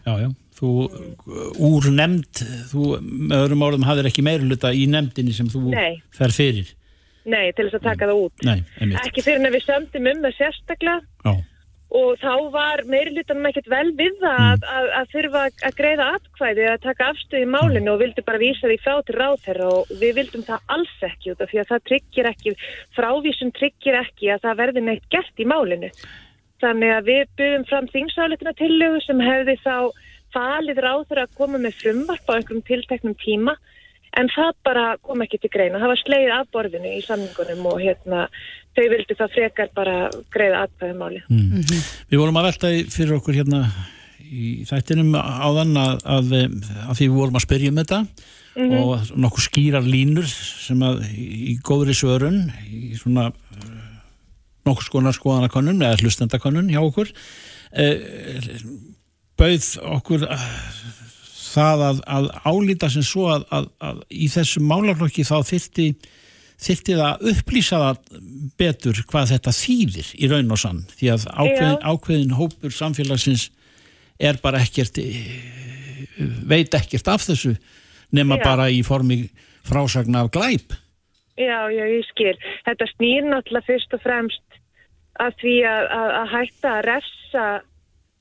[0.08, 0.30] Já, já,
[0.64, 6.00] þú úr nefnd þú, með öðrum árum, hafðir ekki meiruluta í nefndinni sem þú Nei.
[6.16, 6.72] fer fyrir?
[7.24, 8.46] Nei, til þess að taka það út.
[8.48, 8.60] Nei,
[9.00, 11.02] ekki fyrir að við sömdum um það sérstaklega.
[11.24, 11.34] Já.
[11.94, 14.64] Og þá var meirilutanum ekkert vel við það mm.
[14.74, 18.66] að, að þurfa að greiða atkvæði að taka afstöði í málinu og vildi bara vísa
[18.66, 19.68] því frá til ráðherra.
[19.70, 22.56] Og við vildum það alls ekki út af því að það tryggir ekki,
[22.98, 25.92] frávísum tryggir ekki að það verði neitt gert í málinu.
[26.64, 29.78] Þannig að við byggum fram þingsáletina tillögu sem hefði þá
[30.34, 33.56] falið ráðherra að koma með frumvarp á einhverjum tilteknum tíma
[34.20, 35.82] en það bara kom ekki til greina.
[35.82, 38.28] Það var sleið af borðinu í samningunum og hérna
[38.74, 39.98] þau vildi það frekar bara
[40.34, 41.24] greiða aðbæðum máli.
[41.30, 41.42] Mm.
[41.42, 41.90] Mm -hmm.
[42.10, 43.64] Við vorum að velta fyrir okkur hérna
[44.34, 46.32] í þættinum áðan að, að,
[46.90, 48.00] að því við vorum að spyrja um þetta
[48.56, 48.80] mm -hmm.
[48.82, 53.32] og nokkuð skýrar línur sem að í góðri svörun í svona
[54.66, 57.12] nokkuð skonar skoðanakonun eða hlustendakonun hjá okkur
[57.74, 58.00] eh,
[59.40, 60.26] bauð okkur
[61.54, 65.88] það að, að álýta sem svo að í þessum málarlokki þá þyrti
[66.64, 68.22] þyrti það að upplýsa það
[68.60, 70.84] betur hvað þetta þýðir í raun og sann.
[70.98, 73.50] Því að ákveðin, ákveðin hópur samfélagsins
[74.22, 75.18] er bara ekkert eh,
[76.48, 77.56] veit ekkert af þessu
[78.14, 78.46] nema já.
[78.46, 79.26] bara í formi
[79.68, 80.78] frásagna af glæp.
[81.40, 82.36] Já, já, ég skil.
[82.68, 84.60] Þetta snýr náttúrulega fyrst og fremst
[85.22, 87.48] að því að, að, að hætta að refsa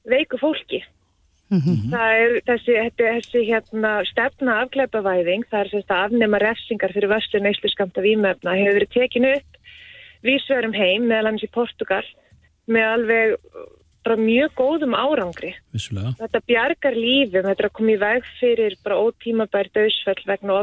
[0.09, 0.81] veiku fólki
[1.53, 1.91] Mm -hmm.
[1.93, 7.41] Það er þessi, þessi hérna, stefna afkleipavæðing, það er sérst að afnema refsingar fyrir vörslu
[7.43, 9.53] neyslu skamta výmöfna, hefur verið tekinu upp
[10.25, 12.05] vísverum heim, meðal hans í Portugal,
[12.67, 13.37] með alveg
[14.03, 15.53] bara mjög góðum árangri.
[15.75, 16.15] Vissulega.
[16.19, 20.57] Þetta bjargar lífum, þetta er að koma í veg fyrir bara ótímabær döðsfell vegna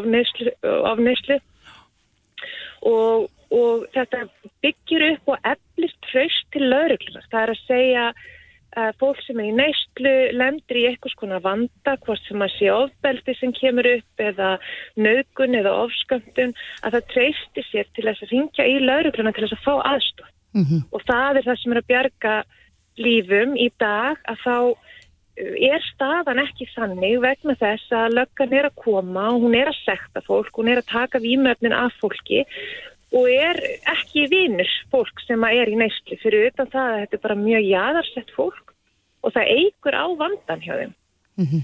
[0.90, 1.40] ofneyslu
[2.82, 4.26] og, og þetta
[4.64, 7.30] byggir upp og eflist tröst til lauruglunar.
[7.32, 8.28] Það er að segja að
[9.00, 13.36] fólk sem er í neistlu lendur í eitthvað svona vanda, hvort sem að sé ofbeldi
[13.38, 14.52] sem kemur upp eða
[15.00, 19.58] nögun eða ofsköndun, að það treystir sér til þess að ringja í laurugluna til þess
[19.58, 20.32] að fá aðstof.
[20.58, 20.86] Mm -hmm.
[20.92, 22.36] Og það er það sem er að bjarga
[23.00, 24.76] lífum í dag að þá uh,
[25.72, 29.82] er staðan ekki þannig vegna þess að löggan er að koma og hún er að
[29.86, 32.44] sekta fólk, hún er að taka výmöfnin af fólki
[33.16, 33.58] og er
[33.90, 37.70] ekki vinnur fólk sem er í neysli fyrir utan það að þetta er bara mjög
[37.70, 38.69] jæðarsett fólk
[39.24, 40.94] og það eigur á vandan hjá þeim.
[41.40, 41.64] Mm -hmm.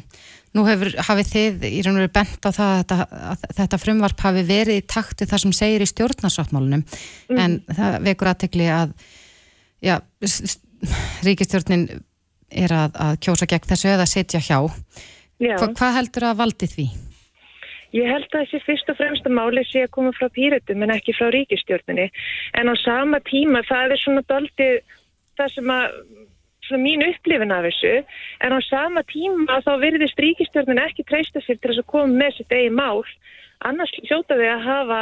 [0.56, 2.98] Nú hefur, hafið þið í raun og veru bent á það að þetta,
[3.32, 6.84] að þetta frumvarp hafi verið í takti þar sem segir í stjórnarsáttmálunum
[7.30, 8.94] mm en það vekur aðtegli að
[9.84, 10.00] já,
[11.28, 11.89] ríkistjórnin
[12.52, 14.60] er að, að kjósa gegn þessu eða setja hjá.
[15.39, 16.88] Hva, hvað heldur að valdi því?
[17.96, 21.15] Ég held að þessi fyrst og fremsta máli sé að koma frá pýratum en ekki
[21.15, 22.10] frá ríkistjórnini.
[22.60, 24.70] En á sama tíma það er svona doldi
[25.39, 26.00] það sem að,
[26.67, 27.93] svona mín upplifin af þessu,
[28.43, 32.39] en á sama tíma þá verðist ríkistjórnin ekki treysta sér til þess að koma með
[32.39, 33.06] sitt eigi mál.
[33.65, 34.99] Annars hljóta þau að hafa,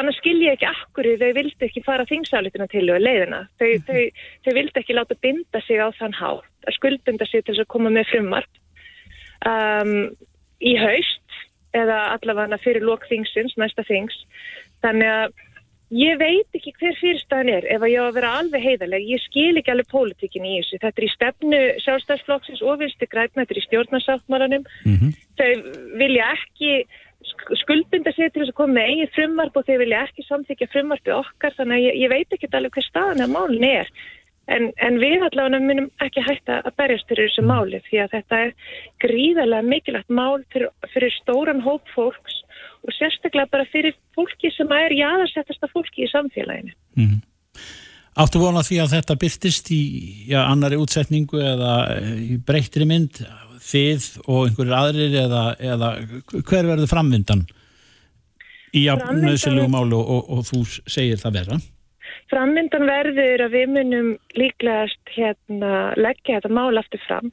[0.00, 3.46] annars skilja ekki akkur þau vildi ekki fara þingsálitina til og leiðina.
[3.58, 3.86] Þau, mm -hmm.
[3.88, 7.64] þau, þau vildi ekki láta binda sig á þann hál, að skuldbinda sig til þess
[7.64, 8.62] að koma með frumvarp.
[9.44, 10.14] Um,
[10.60, 11.20] í haust
[11.74, 14.14] eða allavega fyrir lokþingsins, næsta þings.
[14.84, 15.32] Þannig að
[15.94, 19.06] ég veit ekki hver fyrirstæðan er ef að ég á að vera alveg heiðaleg.
[19.14, 20.80] Ég skil ekki alveg pólitíkin í þessu.
[20.82, 24.66] Þetta er í stefnu sjálfstæðsflokksins og vilsti grætna, þetta er í stjórnarsáttmálanum.
[24.84, 25.14] Mm -hmm.
[25.38, 25.50] Þau
[26.02, 26.72] vilja ekki
[27.62, 31.14] skuldbinda sig til þess að koma með eigin frumvarp og þau vilja ekki samþykja frumvarpi
[31.14, 33.90] okkar þannig að ég, ég veit ekki alveg hver staðan að málun er.
[34.44, 38.40] En, en við allavega munum ekki hætta að berjast fyrir þessu máli því að þetta
[38.44, 38.50] er
[39.00, 42.42] gríðarlega mikilvægt mál fyrir, fyrir stóran hóp fólks
[42.84, 46.74] og sérstaklega bara fyrir fólki sem er jáðarsettasta fólki í samfélaginu.
[47.00, 47.18] Mm.
[48.22, 49.82] Áttu vona því að þetta byrtist í
[50.30, 53.24] já, annari útsetningu eða eh, í breyttri mynd
[53.64, 55.92] þið og einhverjir aðrir eða, eða
[56.44, 57.46] hver verður framvindan
[58.74, 61.62] í Framvindan- nöðsilegu málu og, og, og þú segir það vera?
[62.32, 64.06] Frammyndan verður að við munum
[64.38, 67.30] líklegast hérna leggja þetta mál aftur fram.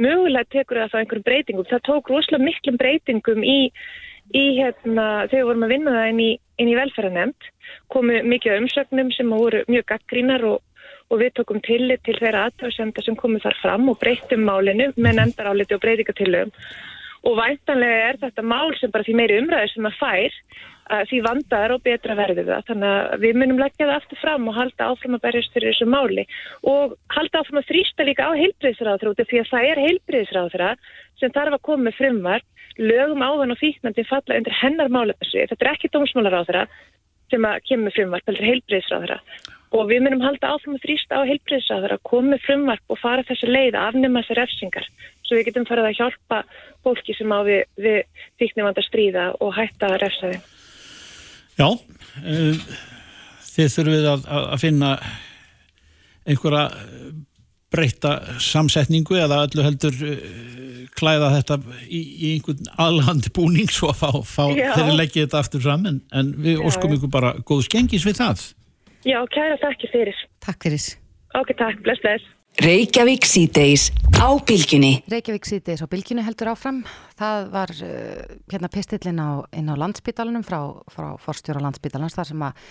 [0.00, 1.68] Mögulega tekur það þá einhverjum breytingum.
[1.70, 3.58] Það tók rosalega miklum breytingum í,
[4.32, 6.30] í hérna, þegar við vorum að vinna það inn í,
[6.64, 7.50] í velferðanemnd.
[7.92, 10.62] Komu mikið umsögnum sem voru mjög gaggrínar og,
[11.10, 15.20] og við tókum tillit til þeirra aðtöðsenda sem komu þar fram og breyttum málinu með
[15.20, 16.54] nefndaráliti og breytingatillögum.
[17.24, 20.40] Og væntanlega er þetta mál sem bara því meiri umræður sem að fær
[21.10, 22.64] því vandaðar og betra verður það.
[22.68, 25.88] Þannig að við munum leggja það aftur fram og halda áfram að berjast fyrir þessu
[25.88, 26.26] máli
[26.70, 30.66] og halda áfram að þrýsta líka á af því að það er heilbriðsráður
[31.20, 32.44] sem þarf að koma með frumvar
[32.76, 35.50] lögum áðan og fíknandi falla undir hennar málefnasvið.
[35.52, 36.64] Þetta er ekki dómsmálaráður
[37.32, 39.18] sem að kemur með frumvarp, heldur heilbriðsráður
[39.74, 43.26] og við munum halda áfram að þrýsta á heilbriðsráður að koma með frumvarp og fara
[43.26, 44.84] þessu leið afnema þessi
[45.24, 46.42] svo við getum farið að hjálpa
[46.84, 50.44] fólki sem á við, við fíknivanda stríða og hætta að refsa þeim.
[51.58, 52.64] Já, uh,
[53.54, 54.90] þið þurfið að, að að finna
[56.24, 57.12] einhverja eh,
[57.74, 60.18] breyta samsetningu eða öllu heldur uh,
[60.98, 65.64] klæða þetta í, í einhvern aðlandi búning svo að fá, fá þeirri leggja þetta aftur
[65.66, 68.46] fram en, en við Já, óskum ykkur bara góð skengis við það.
[69.04, 70.22] Já, kæra þakki fyrir.
[70.44, 70.86] Takk fyrir.
[71.36, 72.33] Ok, takk, bless, bless.
[72.62, 75.00] Reykjavík síðdeis á bylgjunni.
[75.10, 76.84] Reykjavík síðdeis á bylginu heldur áfram.
[77.18, 82.44] Það var uh, hérna pistillin á, inn á landsbítalunum frá, frá forstjóra landsbítalans þar sem
[82.46, 82.68] að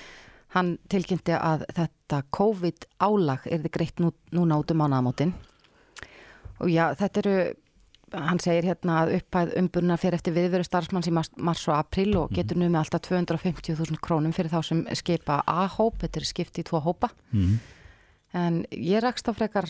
[0.56, 5.36] hann tilkynnti að þetta COVID álag er þið greitt nú, núna út um mánaðamótin.
[6.64, 7.38] Og já, þetta eru,
[8.16, 12.14] hann segir hérna að upphæð umbunna fyrir eftir viðveru starfsmanns í mars, mars og april
[12.24, 16.64] og getur nú með alltaf 250.000 krónum fyrir þá sem skipa A-hóp, þetta er skipt
[16.64, 17.12] í tvo hópa.
[17.36, 17.58] Mm.
[18.34, 19.68] En ég rakst á frekar,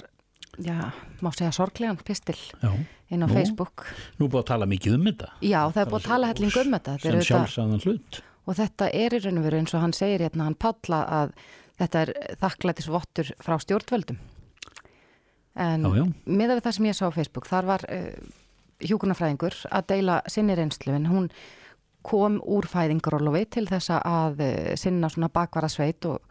[0.63, 2.71] já, má segja sorglegan pistil Já.
[3.12, 3.34] inn á Nú.
[3.34, 3.84] Facebook.
[4.19, 6.60] Nú er búið að tala mikið um þetta Já, það er búið að tala helling
[6.62, 6.99] um þetta.
[7.04, 8.21] Sem sjálfsagðan hlut.
[8.43, 11.34] Og þetta er í raun og veru eins og hann segir hérna, hann Pálla að
[11.82, 14.21] þetta er þakklætisvottur frá stjórnvöldum.
[15.54, 15.84] En
[16.26, 18.15] miða við það sem ég sá á Facebook, þar var uh,
[18.84, 21.28] hjúkunarfræðingur að deila sinni reynslu en hún
[22.04, 26.23] kom úr fæðingarólofi til þess að uh, sinna svona bakvara sveit og,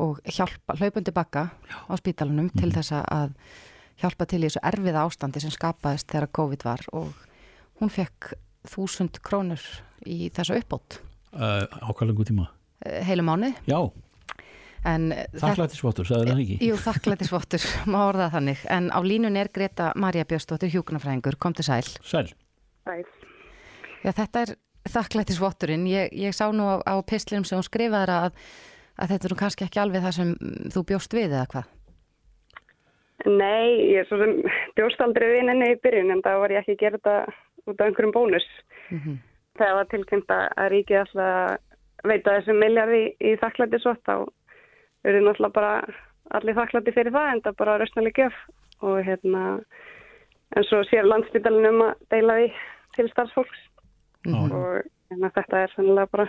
[0.00, 1.48] og hjálpa, hlaupundi bakka
[1.86, 3.34] á spítalunum til þess að
[4.02, 7.12] hjálpa til í þessu erfiða ástandi sem skapaðist þegar COVID var og
[7.80, 8.32] hún fekk
[8.66, 9.62] þúsund krónur
[10.06, 10.98] í þessu uppbót.
[11.34, 12.48] Uh, Ákvæðlengu tíma.
[12.84, 13.78] eh, heilu mánuð Já,
[14.84, 16.58] en eh, þakklættisvottur, sagði það ekki?
[16.68, 18.66] Jú, þakklættisvottur, má orða það þannig.
[18.76, 21.86] En á línun er Greta Marja Björnsdóttir hjúkunarfræðingur, kom til sæl.
[22.02, 22.28] Sæl.
[22.84, 23.04] Sæl.
[24.04, 24.54] Já, þetta er
[24.92, 28.38] þakklættisvotturinn ég, ég sá nú á, á pislinum sem hún skrifaði að,
[28.98, 31.72] að þetta er nú kannski ekki alveg það sem mm, þú bjóst við eða hvað?
[33.24, 34.34] Nei, ég er svo sem
[34.76, 37.14] bjóst aldrei við henni í byrjun en það var ég ekki að gera þetta
[37.64, 38.48] út af einhverjum bónus.
[39.54, 41.70] Þegar var tilkynnt að ríkið alltaf
[42.04, 44.16] veita þessum miljardi í, í þakklættisvott þá
[45.08, 45.72] eru náttúrulega bara
[46.36, 48.40] allir þakklætti fyrir það en það bara rausnalega gjöf.
[48.84, 49.44] Og hérna
[50.54, 52.50] en svo sér landsbytalinn um að deila því
[52.96, 53.62] til starfsfólks.
[54.28, 56.28] Og hérna, þetta er sannilega bara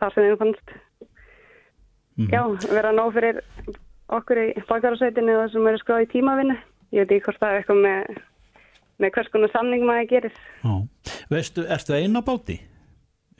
[0.00, 0.76] það sem þið fannst
[2.16, 3.42] Já, vera nóg fyrir
[4.08, 6.56] okkur í bakarasveitinu og það sem eru skráð í tímavinnu.
[6.94, 8.20] Ég veit ekki hvort það er eitthvað með,
[9.02, 10.36] með hvers konar samning maður gerir.
[10.64, 10.74] Já.
[11.30, 12.60] Veistu, ertu einn á báti?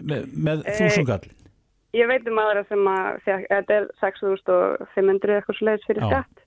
[0.03, 1.31] Með, með Eh, þúsungall?
[1.97, 6.09] Ég veit um aðra sem að þetta er 6.500 eitthvað slegis fyrir Já.
[6.11, 6.43] skatt.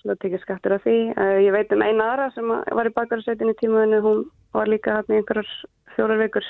[0.00, 0.96] Svo það tekið skattur af því.
[1.16, 4.20] Eh, Ég veit um eina aðra sem að var í bakarasveitinu í tímavinnu, hún
[4.52, 5.48] var líka hann í einhverjar
[5.96, 6.44] fjórar vikur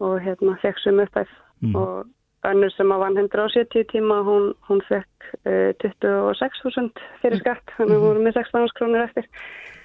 [0.00, 1.28] og hérna fekk sum uppæð
[1.62, 1.76] Mm.
[1.76, 2.06] og
[2.50, 8.00] önnur sem að vann 170 tíma, hún, hún fekk uh, 26.000 fyrir skatt, þannig að
[8.00, 9.28] hún voru með 16 krónur eftir.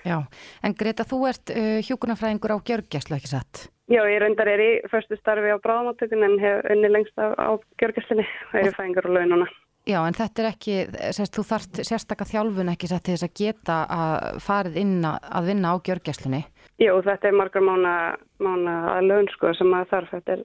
[0.07, 0.17] Já,
[0.63, 3.65] en Greta, þú ert uh, hjúkunarfræðingur á gjörgjæslu, ekki satt?
[3.89, 7.57] Já, ég reyndar er í förstu starfi á bráðamáttökun en hef unni lengst á, á
[7.81, 9.49] gjörgjastlinni og er í fæðingar og laununa.
[9.89, 10.75] Já, en þetta er ekki,
[11.15, 15.47] sérst, þú þarft sérstakka þjálfun ekki satt til þess að geta að farið inn að,
[15.47, 16.41] vinna á gjörgjæslunni.
[16.83, 17.93] Jú, þetta er margar mána,
[18.43, 20.13] mána að laun sko sem að þarf.
[20.13, 20.43] Þetta er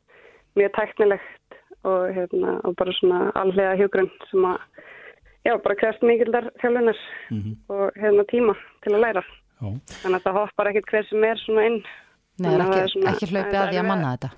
[0.59, 1.44] mjög tæknilegt
[1.85, 4.59] og, hérna, og bara svona allega hjúgrunn sem að,
[5.47, 7.03] já, bara krefst mikildar þjálfunar
[7.69, 8.55] og hérna tíma
[8.85, 9.25] til að læra.
[9.61, 9.69] Já.
[10.03, 11.83] Þannig að það hoppar ekkit hver sem er svona inn.
[12.39, 14.31] Nei, er ekki, svona- ekki hlaupið það að því að manna þetta.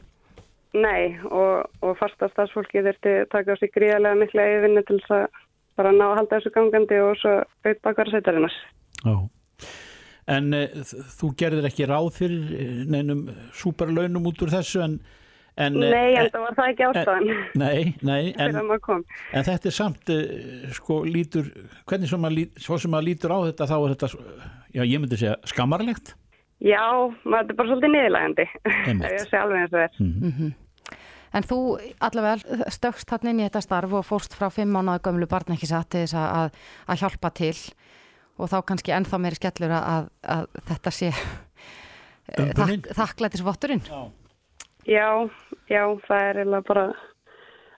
[0.76, 5.26] Nei, og, og fasta stafsfólki þurfti taka á sig gríðarlega mikla yfirvinni til þess að
[5.76, 7.32] bara ná að halda þessu gangandi og svo
[7.64, 8.56] auðvitað bakar sveitarinnar.
[9.04, 9.14] Já.
[10.36, 10.62] En e,
[11.16, 14.98] þú gerðir ekki ráð fyrir eh, neinum súperlaunum út úr þessu en,
[15.56, 18.90] En, Nei, en eh, það var það ekki ástæðan Nei, nei, en, að
[19.32, 20.10] en þetta er samt
[20.76, 21.48] sko lítur,
[21.88, 24.10] hvernig svo, maður, lít- svo sem maður lítur á þetta þá er þetta,
[24.76, 26.12] já ég myndi segja skammarlegt
[26.64, 26.84] Já,
[27.24, 28.44] maður er bara svolítið niðurlægandi.
[29.12, 29.98] Ég sé alveg eins og þér.
[30.00, 30.54] Mhm.
[31.36, 31.56] En þú
[32.00, 35.68] allavega stökkst hann inn í þetta starf og fórst frá fimm mánuða gömlu barn ekki
[35.68, 36.54] satt til þess að,
[36.88, 37.56] að hjálpa til
[38.40, 41.10] og þá kannski ennþá meiri skellur að, að þetta sé
[42.96, 43.84] þakklætisvotturinn.
[43.84, 44.00] Já,
[44.86, 46.86] já, það er eiginlega bara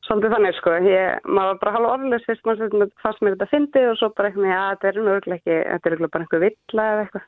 [0.09, 0.75] svolítið þannig, sko.
[0.89, 4.11] Ég, maður var bara halva orðilegs fyrst, maður sem fannst mér þetta fyndið og svo
[4.17, 7.05] bara eitthvað, já, þetta er nú örugglega ekki, þetta er örugglega bara einhver villa eða
[7.05, 7.27] eitthvað.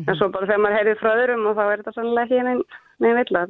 [0.00, 2.64] En svo bara þegar maður heyrið frá öðrum og þá er þetta sannlega ekki neinn
[3.02, 3.44] nein villa.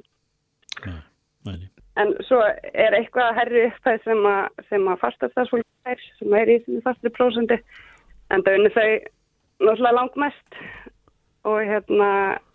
[1.48, 1.70] nei.
[2.00, 6.60] En svo er eitthvað herri upphæð sem að, sem að fastastafsfólk er, sem er í
[6.62, 7.58] þessu fastri prósundi,
[8.30, 8.86] en það unni þau
[9.60, 10.60] náttúrulega langmest
[11.49, 12.11] og hérna,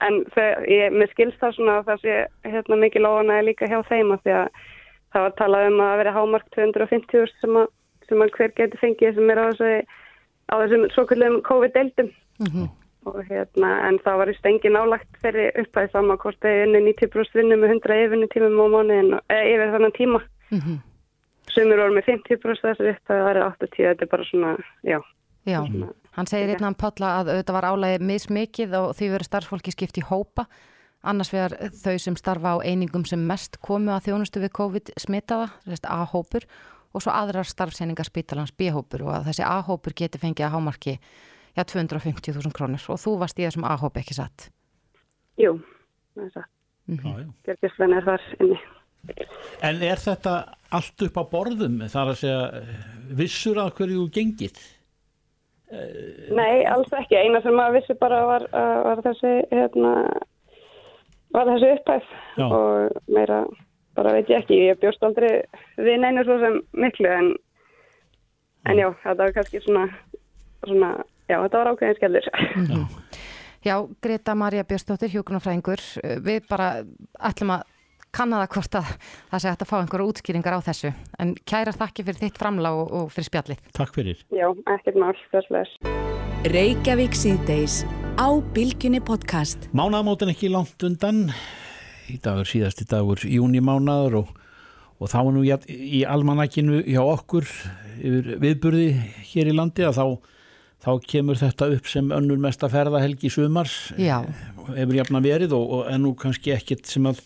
[0.05, 2.15] en þau, ég, mér skilst það svona að það sé
[2.45, 4.47] hérna mikið lóðanæði líka hjá þeim að því að
[5.15, 7.69] það var talað um að vera hámark 250 sem að,
[8.09, 9.69] sem að hver geti fengið sem er á þessu,
[10.51, 12.11] á þessum svokullum COVID-deildum.
[13.05, 17.37] Og hérna, en það var í stengi nálagt fyrir upphæð saman hvort þau unni 90%
[17.37, 20.21] vinnu með 100 yfirni tímum á mánuðin, eða yfir þannig tíma.
[20.51, 20.81] Mhm.
[21.55, 24.97] sumir voru með 50% þessu upphæð það er 80, þetta er bara svona, já.
[25.45, 25.61] Já,
[26.15, 29.99] hann segir einnig hann Pálla að auðvitað var álægi mismikið og því verið starfsfólki skipt
[29.99, 30.47] í hópa.
[31.05, 35.51] Annars vegar þau sem starfa á einingum sem mest komu að þjónustu við COVID smitaða,
[35.67, 36.47] þess að A-hópur
[36.95, 41.61] og svo aðrar starfseiningar spítalans B-hópur og að þessi A-hópur geti fengið að hámarki já,
[41.61, 42.81] 250.000 krónur.
[42.89, 44.49] Og þú varst í þessum A-hóp ekki satt.
[45.37, 45.59] Jú,
[46.15, 46.51] það er
[46.85, 47.29] Já, já.
[47.47, 48.57] Björgislein er þar inni.
[49.65, 50.33] En er þetta
[50.73, 51.79] allt upp á borðum?
[51.89, 52.83] Þar að segja eh,
[53.17, 54.59] vissur að hverju þú gengið?
[56.35, 57.17] Nei, alls ekki.
[57.19, 59.93] Eina sem maður vissi bara var, var þessi hérna,
[61.35, 62.45] var þessi upphæð Já.
[62.45, 63.43] og meira
[63.95, 64.61] bara veit ég ekki.
[64.69, 65.31] Ég bjóst aldrei
[65.79, 67.31] við neinu svo sem miklu en,
[68.69, 69.85] en já, þetta var kannski svona,
[70.65, 70.91] svona
[71.29, 72.31] já, þetta var ákveðin skellur.
[73.65, 75.81] Já, Greta Maria Björnsdóttir, hjókunarfræðingur,
[76.21, 76.67] við bara
[77.17, 77.63] ætlum að
[78.15, 78.93] kanna það hvort að
[79.31, 80.93] það sé hægt að fá einhverja útskýringar á þessu.
[81.19, 83.67] En kæra þakki fyrir þitt framlag og, og fyrir spjallið.
[83.75, 84.23] Takk fyrir.
[84.35, 84.47] Já,
[84.77, 85.75] ekkert mál, þessleis.
[86.53, 87.81] Reykjavík síðdeis
[88.21, 89.67] á Bilginni podcast.
[89.75, 91.25] Mánaðamótin ekki langt undan
[92.11, 94.31] í dagur síðasti dagur júnimánaður og,
[95.01, 95.51] og þá er nú í,
[95.99, 97.49] í almanakinu hjá okkur
[97.95, 98.87] yfir viðburði
[99.31, 100.05] hér í landi að þá,
[100.85, 104.19] þá kemur þetta upp sem önnur mesta ferðahelgi sumars Já.
[104.75, 107.23] hefur jafna verið og, og en nú kannski ekkit sem að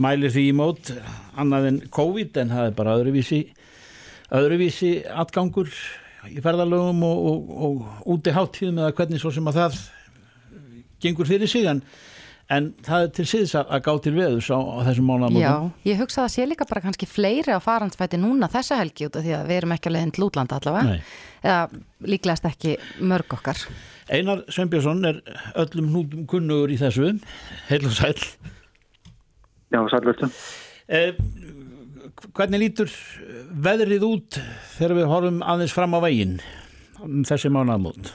[0.00, 0.92] mælir því í mót
[1.38, 3.42] annað en COVID en það er bara öðruvísi
[4.32, 5.72] öðruvísi atgangur
[6.30, 9.82] í ferðalögum og, og, og úti háttíðum eða hvernig svo sem að það
[11.02, 11.82] gengur fyrir sig en,
[12.52, 15.90] en það er til síðs að, að gá til veðus á, á þessum mánaðamótum Já,
[15.90, 19.18] ég hugsa að það sé líka bara kannski fleiri á farandsfæti núna þessa helgi út
[19.18, 20.94] af því að við erum ekki að leiðin til útlanda allavega.
[20.94, 21.12] Nei.
[21.42, 23.66] Eða líklegast ekki mörg okkar.
[24.12, 25.22] Einar Sveinbjörnsson er
[25.58, 27.14] öllum hnútum kunnugur í þessu
[27.66, 28.14] heil og sæl
[29.72, 30.28] Já, sælvöldu.
[30.88, 31.12] eh,
[32.36, 32.90] Hvernig lítur
[33.64, 34.36] veðrið út
[34.76, 36.36] þegar við horfum aðeins fram á veginn
[37.02, 38.12] um þessi mánaðamót?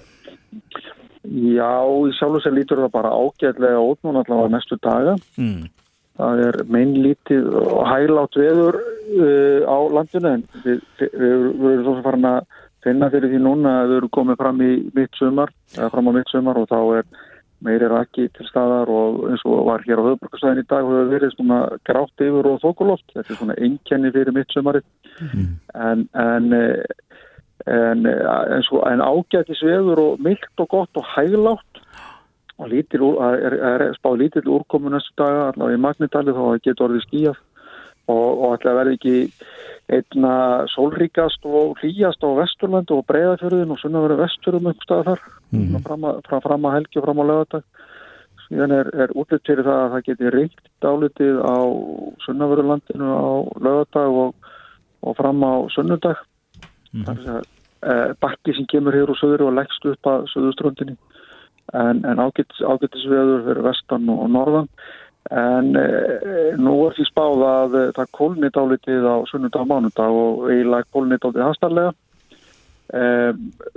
[1.28, 1.74] Já,
[2.08, 5.18] í sjálf og sér lítur það bara ágætlega út núna allavega næstu daga.
[5.36, 5.66] Mm.
[6.18, 11.96] Það er meinlítið og hæglátt veður uh, á landinu en við, við, við erum svo
[11.98, 12.40] sem farin að
[12.86, 16.12] finna fyrir því núna að við erum komið fram í mitt sumar, eða fram á
[16.16, 17.12] mitt sumar og þá er
[17.66, 21.34] meiri rakki til staðar og eins og var hér á höfbrukarstæðin í dag hefur verið
[21.34, 23.08] svona grátt yfir og þokuloft.
[23.16, 24.86] Þetta er svona einkenni fyrir mitt sumarið.
[25.74, 26.54] En, en,
[27.66, 31.84] en, en, en ágætis veður og myllt og gott og hæglátt
[32.58, 36.88] og lítil, er, er, er spáð lítill úrkomu næstu daga allavega í Magnitali þá getur
[36.88, 37.44] orðið skíjað
[38.08, 39.18] og, og ætla að verði ekki
[39.98, 40.34] einna
[40.74, 45.28] sólríkast og hlýjast á Vesturlandu og Breiðafjörðin og sunna verið Vesturðum einhver stað þar.
[45.56, 45.78] Mm.
[45.86, 47.68] fram, að, frá, fram að helgi og fram á lögadag
[48.48, 51.58] síðan er, er útlitt fyrir það að það geti reynt dálitið á
[52.26, 53.30] sunnaverulandinu á
[53.64, 54.52] lögadag og,
[55.04, 56.22] og fram á sunnudag.
[56.98, 60.96] Er að e, bakki sem kemur hér úr söður og leggst upp að söðuströndinni
[61.76, 64.72] en, en ágætis, ágætisveður fyrir vestan og norðan
[65.32, 65.86] en e,
[66.56, 70.92] nú er því spáð að e, það kólni dálitið á sunnudag og mánudag og eiginlega
[70.96, 71.94] kólni dálitið hastarlega
[72.94, 73.02] e,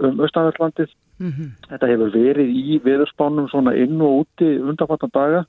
[0.07, 5.43] um austanverðlandið Þetta hefur verið í veðurspánum svona inn og úti undanfattan daga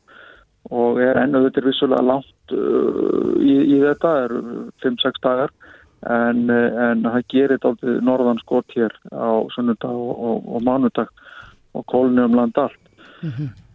[0.70, 4.36] og er enn auðvitað vissulega langt í, í þetta, er
[4.84, 5.54] 5-6 dagar.
[6.02, 11.12] En, en það gerir þetta norðan skot hér á sunnudag og, og, og mánudag
[11.78, 12.80] og kólni um land allt.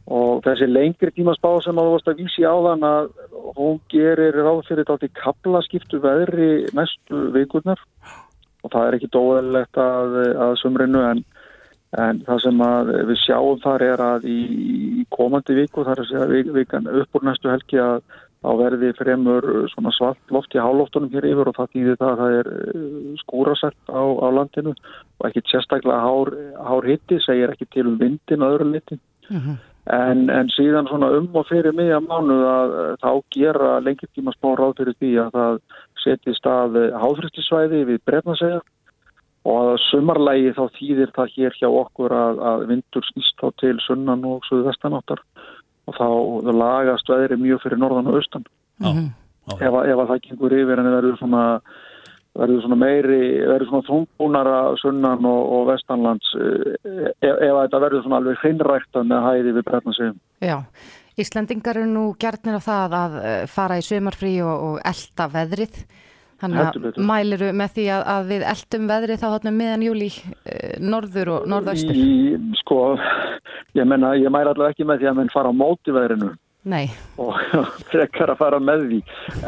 [0.07, 3.09] Og þessi lengri tímaspá sem að þú varst að vísi á þann að
[3.57, 7.80] hún gerir ráð fyrir þetta til kaplaskiptu veðri næstu vikurnar.
[8.62, 10.14] Og það er ekki dóðilegt að,
[10.46, 11.24] að sumrinu en,
[11.98, 12.62] en það sem
[13.11, 14.38] við sjáum þar er að í,
[15.02, 18.00] í komandi viku þar er segja vikan upp úr næstu helgi að
[18.46, 19.46] þá verði fremur
[19.96, 22.50] svart loft í hálóftunum hér yfir og það týðir það að það er
[23.24, 24.74] skúrasett á, á landinu.
[25.18, 26.30] Og ekki sérstaklega hár,
[26.62, 29.00] hár hitti, segir ekki til um vindin að öðru liti.
[29.95, 34.32] En, en síðan svona um og fyrir miðja mánuð að eh, þá gera lengir tíma
[34.34, 35.61] smá ráð fyrir því að það
[36.03, 38.59] setji stað háfristisvæði við brefnasegja
[39.47, 43.76] og að sumarlægi þá þýðir það hér hjá okkur að, að vindur snýst þá til
[43.84, 45.22] sunnan og suðu vestanáttar
[45.87, 46.09] og þá
[46.51, 48.47] lagast veðri mjög fyrir norðan og austan.
[48.82, 48.91] Já,
[49.55, 51.43] Ef, að- ef að það gengur yfir en það verður svona
[52.37, 58.05] verður svona meiri, verður svona þungbúnara sunnan og, og vestanlands eh, ef, ef þetta verður
[58.05, 60.16] svona alveg hreinræktað með hæði við brefnasegjum.
[60.45, 60.57] Já,
[61.16, 65.80] Íslandingar eru nú gjarnir á það að eh, fara í sömarfrí og, og elda veðrið.
[66.37, 70.74] Þannig að mæliru með því að, að við eldum veðrið þá þarna meðan júli eh,
[70.84, 72.01] norður og norðaustur.
[72.61, 72.80] Sko,
[73.78, 76.34] ég menna, ég mæri allavega ekki með því að menn fara á móti veðrinu
[76.66, 76.89] Nei,
[77.22, 77.37] og
[77.93, 79.01] frekar að fara með því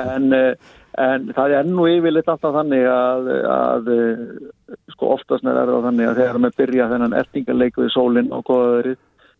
[0.05, 4.25] en, eh, en það er nú yfirleitt alltaf þannig að, að eh,
[4.95, 8.99] sko oftast er það þannig að þegar maður byrja þennan ertingarleik við sólinn og góðaðurinn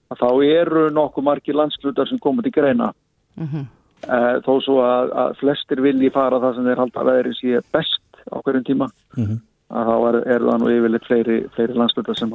[0.09, 2.93] að þá eru nokkuð margir landslutar sem koma til greina
[3.39, 3.67] Mhm.
[4.09, 7.61] eh, þó svo að, að flestir vilji fara það sem þeir halda að veðri sé
[7.73, 9.37] best á hverjum tíma Mhm.
[9.71, 12.31] að þá er, er það nú yfirleitt fleiri, fleiri landslutar sem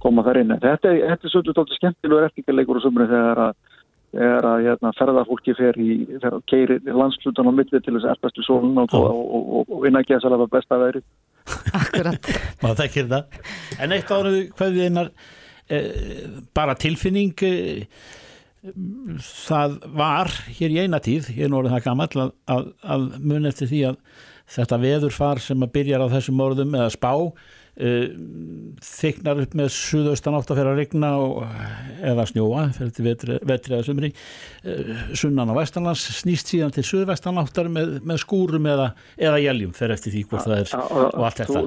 [0.00, 0.54] koma þar inn.
[0.62, 3.54] Þetta, þetta er svolítið skemmtilegur eftirleikur á sumri þegar að,
[4.12, 8.46] þegar að hérna, ferðarfólki fer í fer að keiri landslutan á milli til þess við
[8.46, 11.02] sólun og, og, og, og, og vinna að gesa alveg besta veðri.
[11.76, 12.30] akkurat.
[12.62, 15.12] maður þekkir þetta en eitt árið hvað við einar
[15.68, 16.24] eh,
[16.56, 17.84] bara tilfinning eh,
[19.24, 23.06] það var hér í eina tíð, ég er nú orðið það gamall að, að, að
[23.22, 24.02] mun eftir því að
[24.48, 27.12] þetta veðurfar sem að byrjar á þessum orðum eða spá
[27.78, 28.04] uh,
[28.84, 31.40] þyknar upp með suðaustan átt að fyrir að regna og,
[32.12, 37.40] eða snjóa fyrir vetri, vetri eða sumri uh, sunnan á vestanlands snýst síðan til suðvestan
[37.42, 40.76] áttar með, með skúrum eða, eða jæljum fyrir eftir því hvort það er
[41.08, 41.66] og allt þetta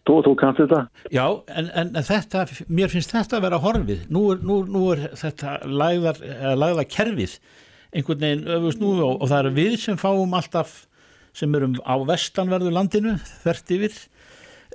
[0.00, 0.78] Þú, þú, þú kannst þetta?
[1.12, 1.24] Já,
[1.60, 4.06] en, en, þetta, mér finnst þetta að vera horfið.
[4.10, 7.34] Nú er, nú, nú er þetta lagðar, eða lagða kerfið
[7.90, 10.76] einhvern veginn öfust nú og, og það eru við sem fáum alltaf
[11.36, 13.98] sem erum á vestanverðu landinu þvert yfir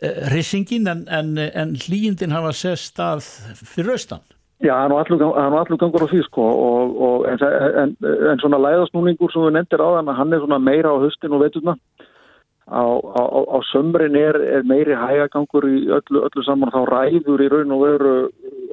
[0.01, 3.27] uh, rissingin en, en, en hlýjindin hafa sest að
[3.61, 4.23] fyrir austan.
[4.63, 9.33] Já, er nú allur, allur gangur á því sko og, og en, en, svona læðasnúningur
[9.33, 11.75] sem við nefndir á þann hann er svona meira á höstin og veturna
[12.71, 17.43] á, á, á, á sömrin er, er meiri hægagangur í öllu, öllu saman þá ræður
[17.43, 18.15] í raun og veru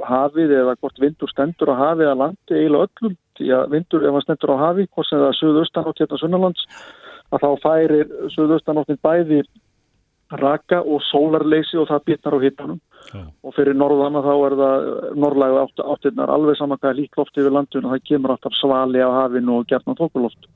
[0.07, 4.17] hafið eða hvort vindur stendur á hafið að landi eiginlega öllum því að vindur ef
[4.17, 6.65] hann stendur á hafi hvort sem það er suðaustanátt hérna sunnalands
[7.33, 9.43] að þá færir suðaustanáttin bæði
[10.41, 12.81] raka og sólarleysi og það bitnar á hittanum
[13.43, 14.85] og fyrir norðana þá er það
[15.25, 19.03] norðlægu átt, áttirnar alveg saman hvað er líkt loft yfir landinu það kemur alltaf svali
[19.03, 20.47] á hafinu og gertna tókuloft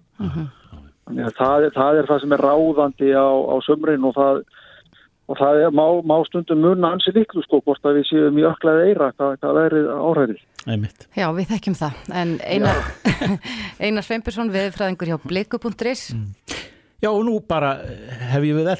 [1.07, 4.45] þannig að það, er- það er það sem er ráðandi á, á sömrin og það
[5.27, 8.45] og það er, má, má stundum munna ansi liklu sko hvort að við séum í
[8.47, 9.89] öklaði eira hvað, hvað verið
[10.67, 11.07] Einmitt.
[11.15, 11.99] Já, við þekkjum það.
[12.15, 12.79] En Einar,
[13.87, 16.03] Einar Sveinbjörnsson, viðfræðingur hjá bliku.is.
[17.03, 17.75] Já, og nú bara
[18.33, 18.71] hef ég við.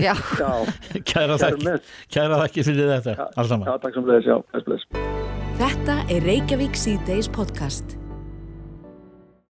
[0.00, 0.14] Já.
[1.10, 1.36] Kæra
[2.40, 3.16] þakki, fyrir þetta,
[4.70, 4.88] bless.
[5.60, 7.98] Þetta er Reykjavík síðdeis podcast.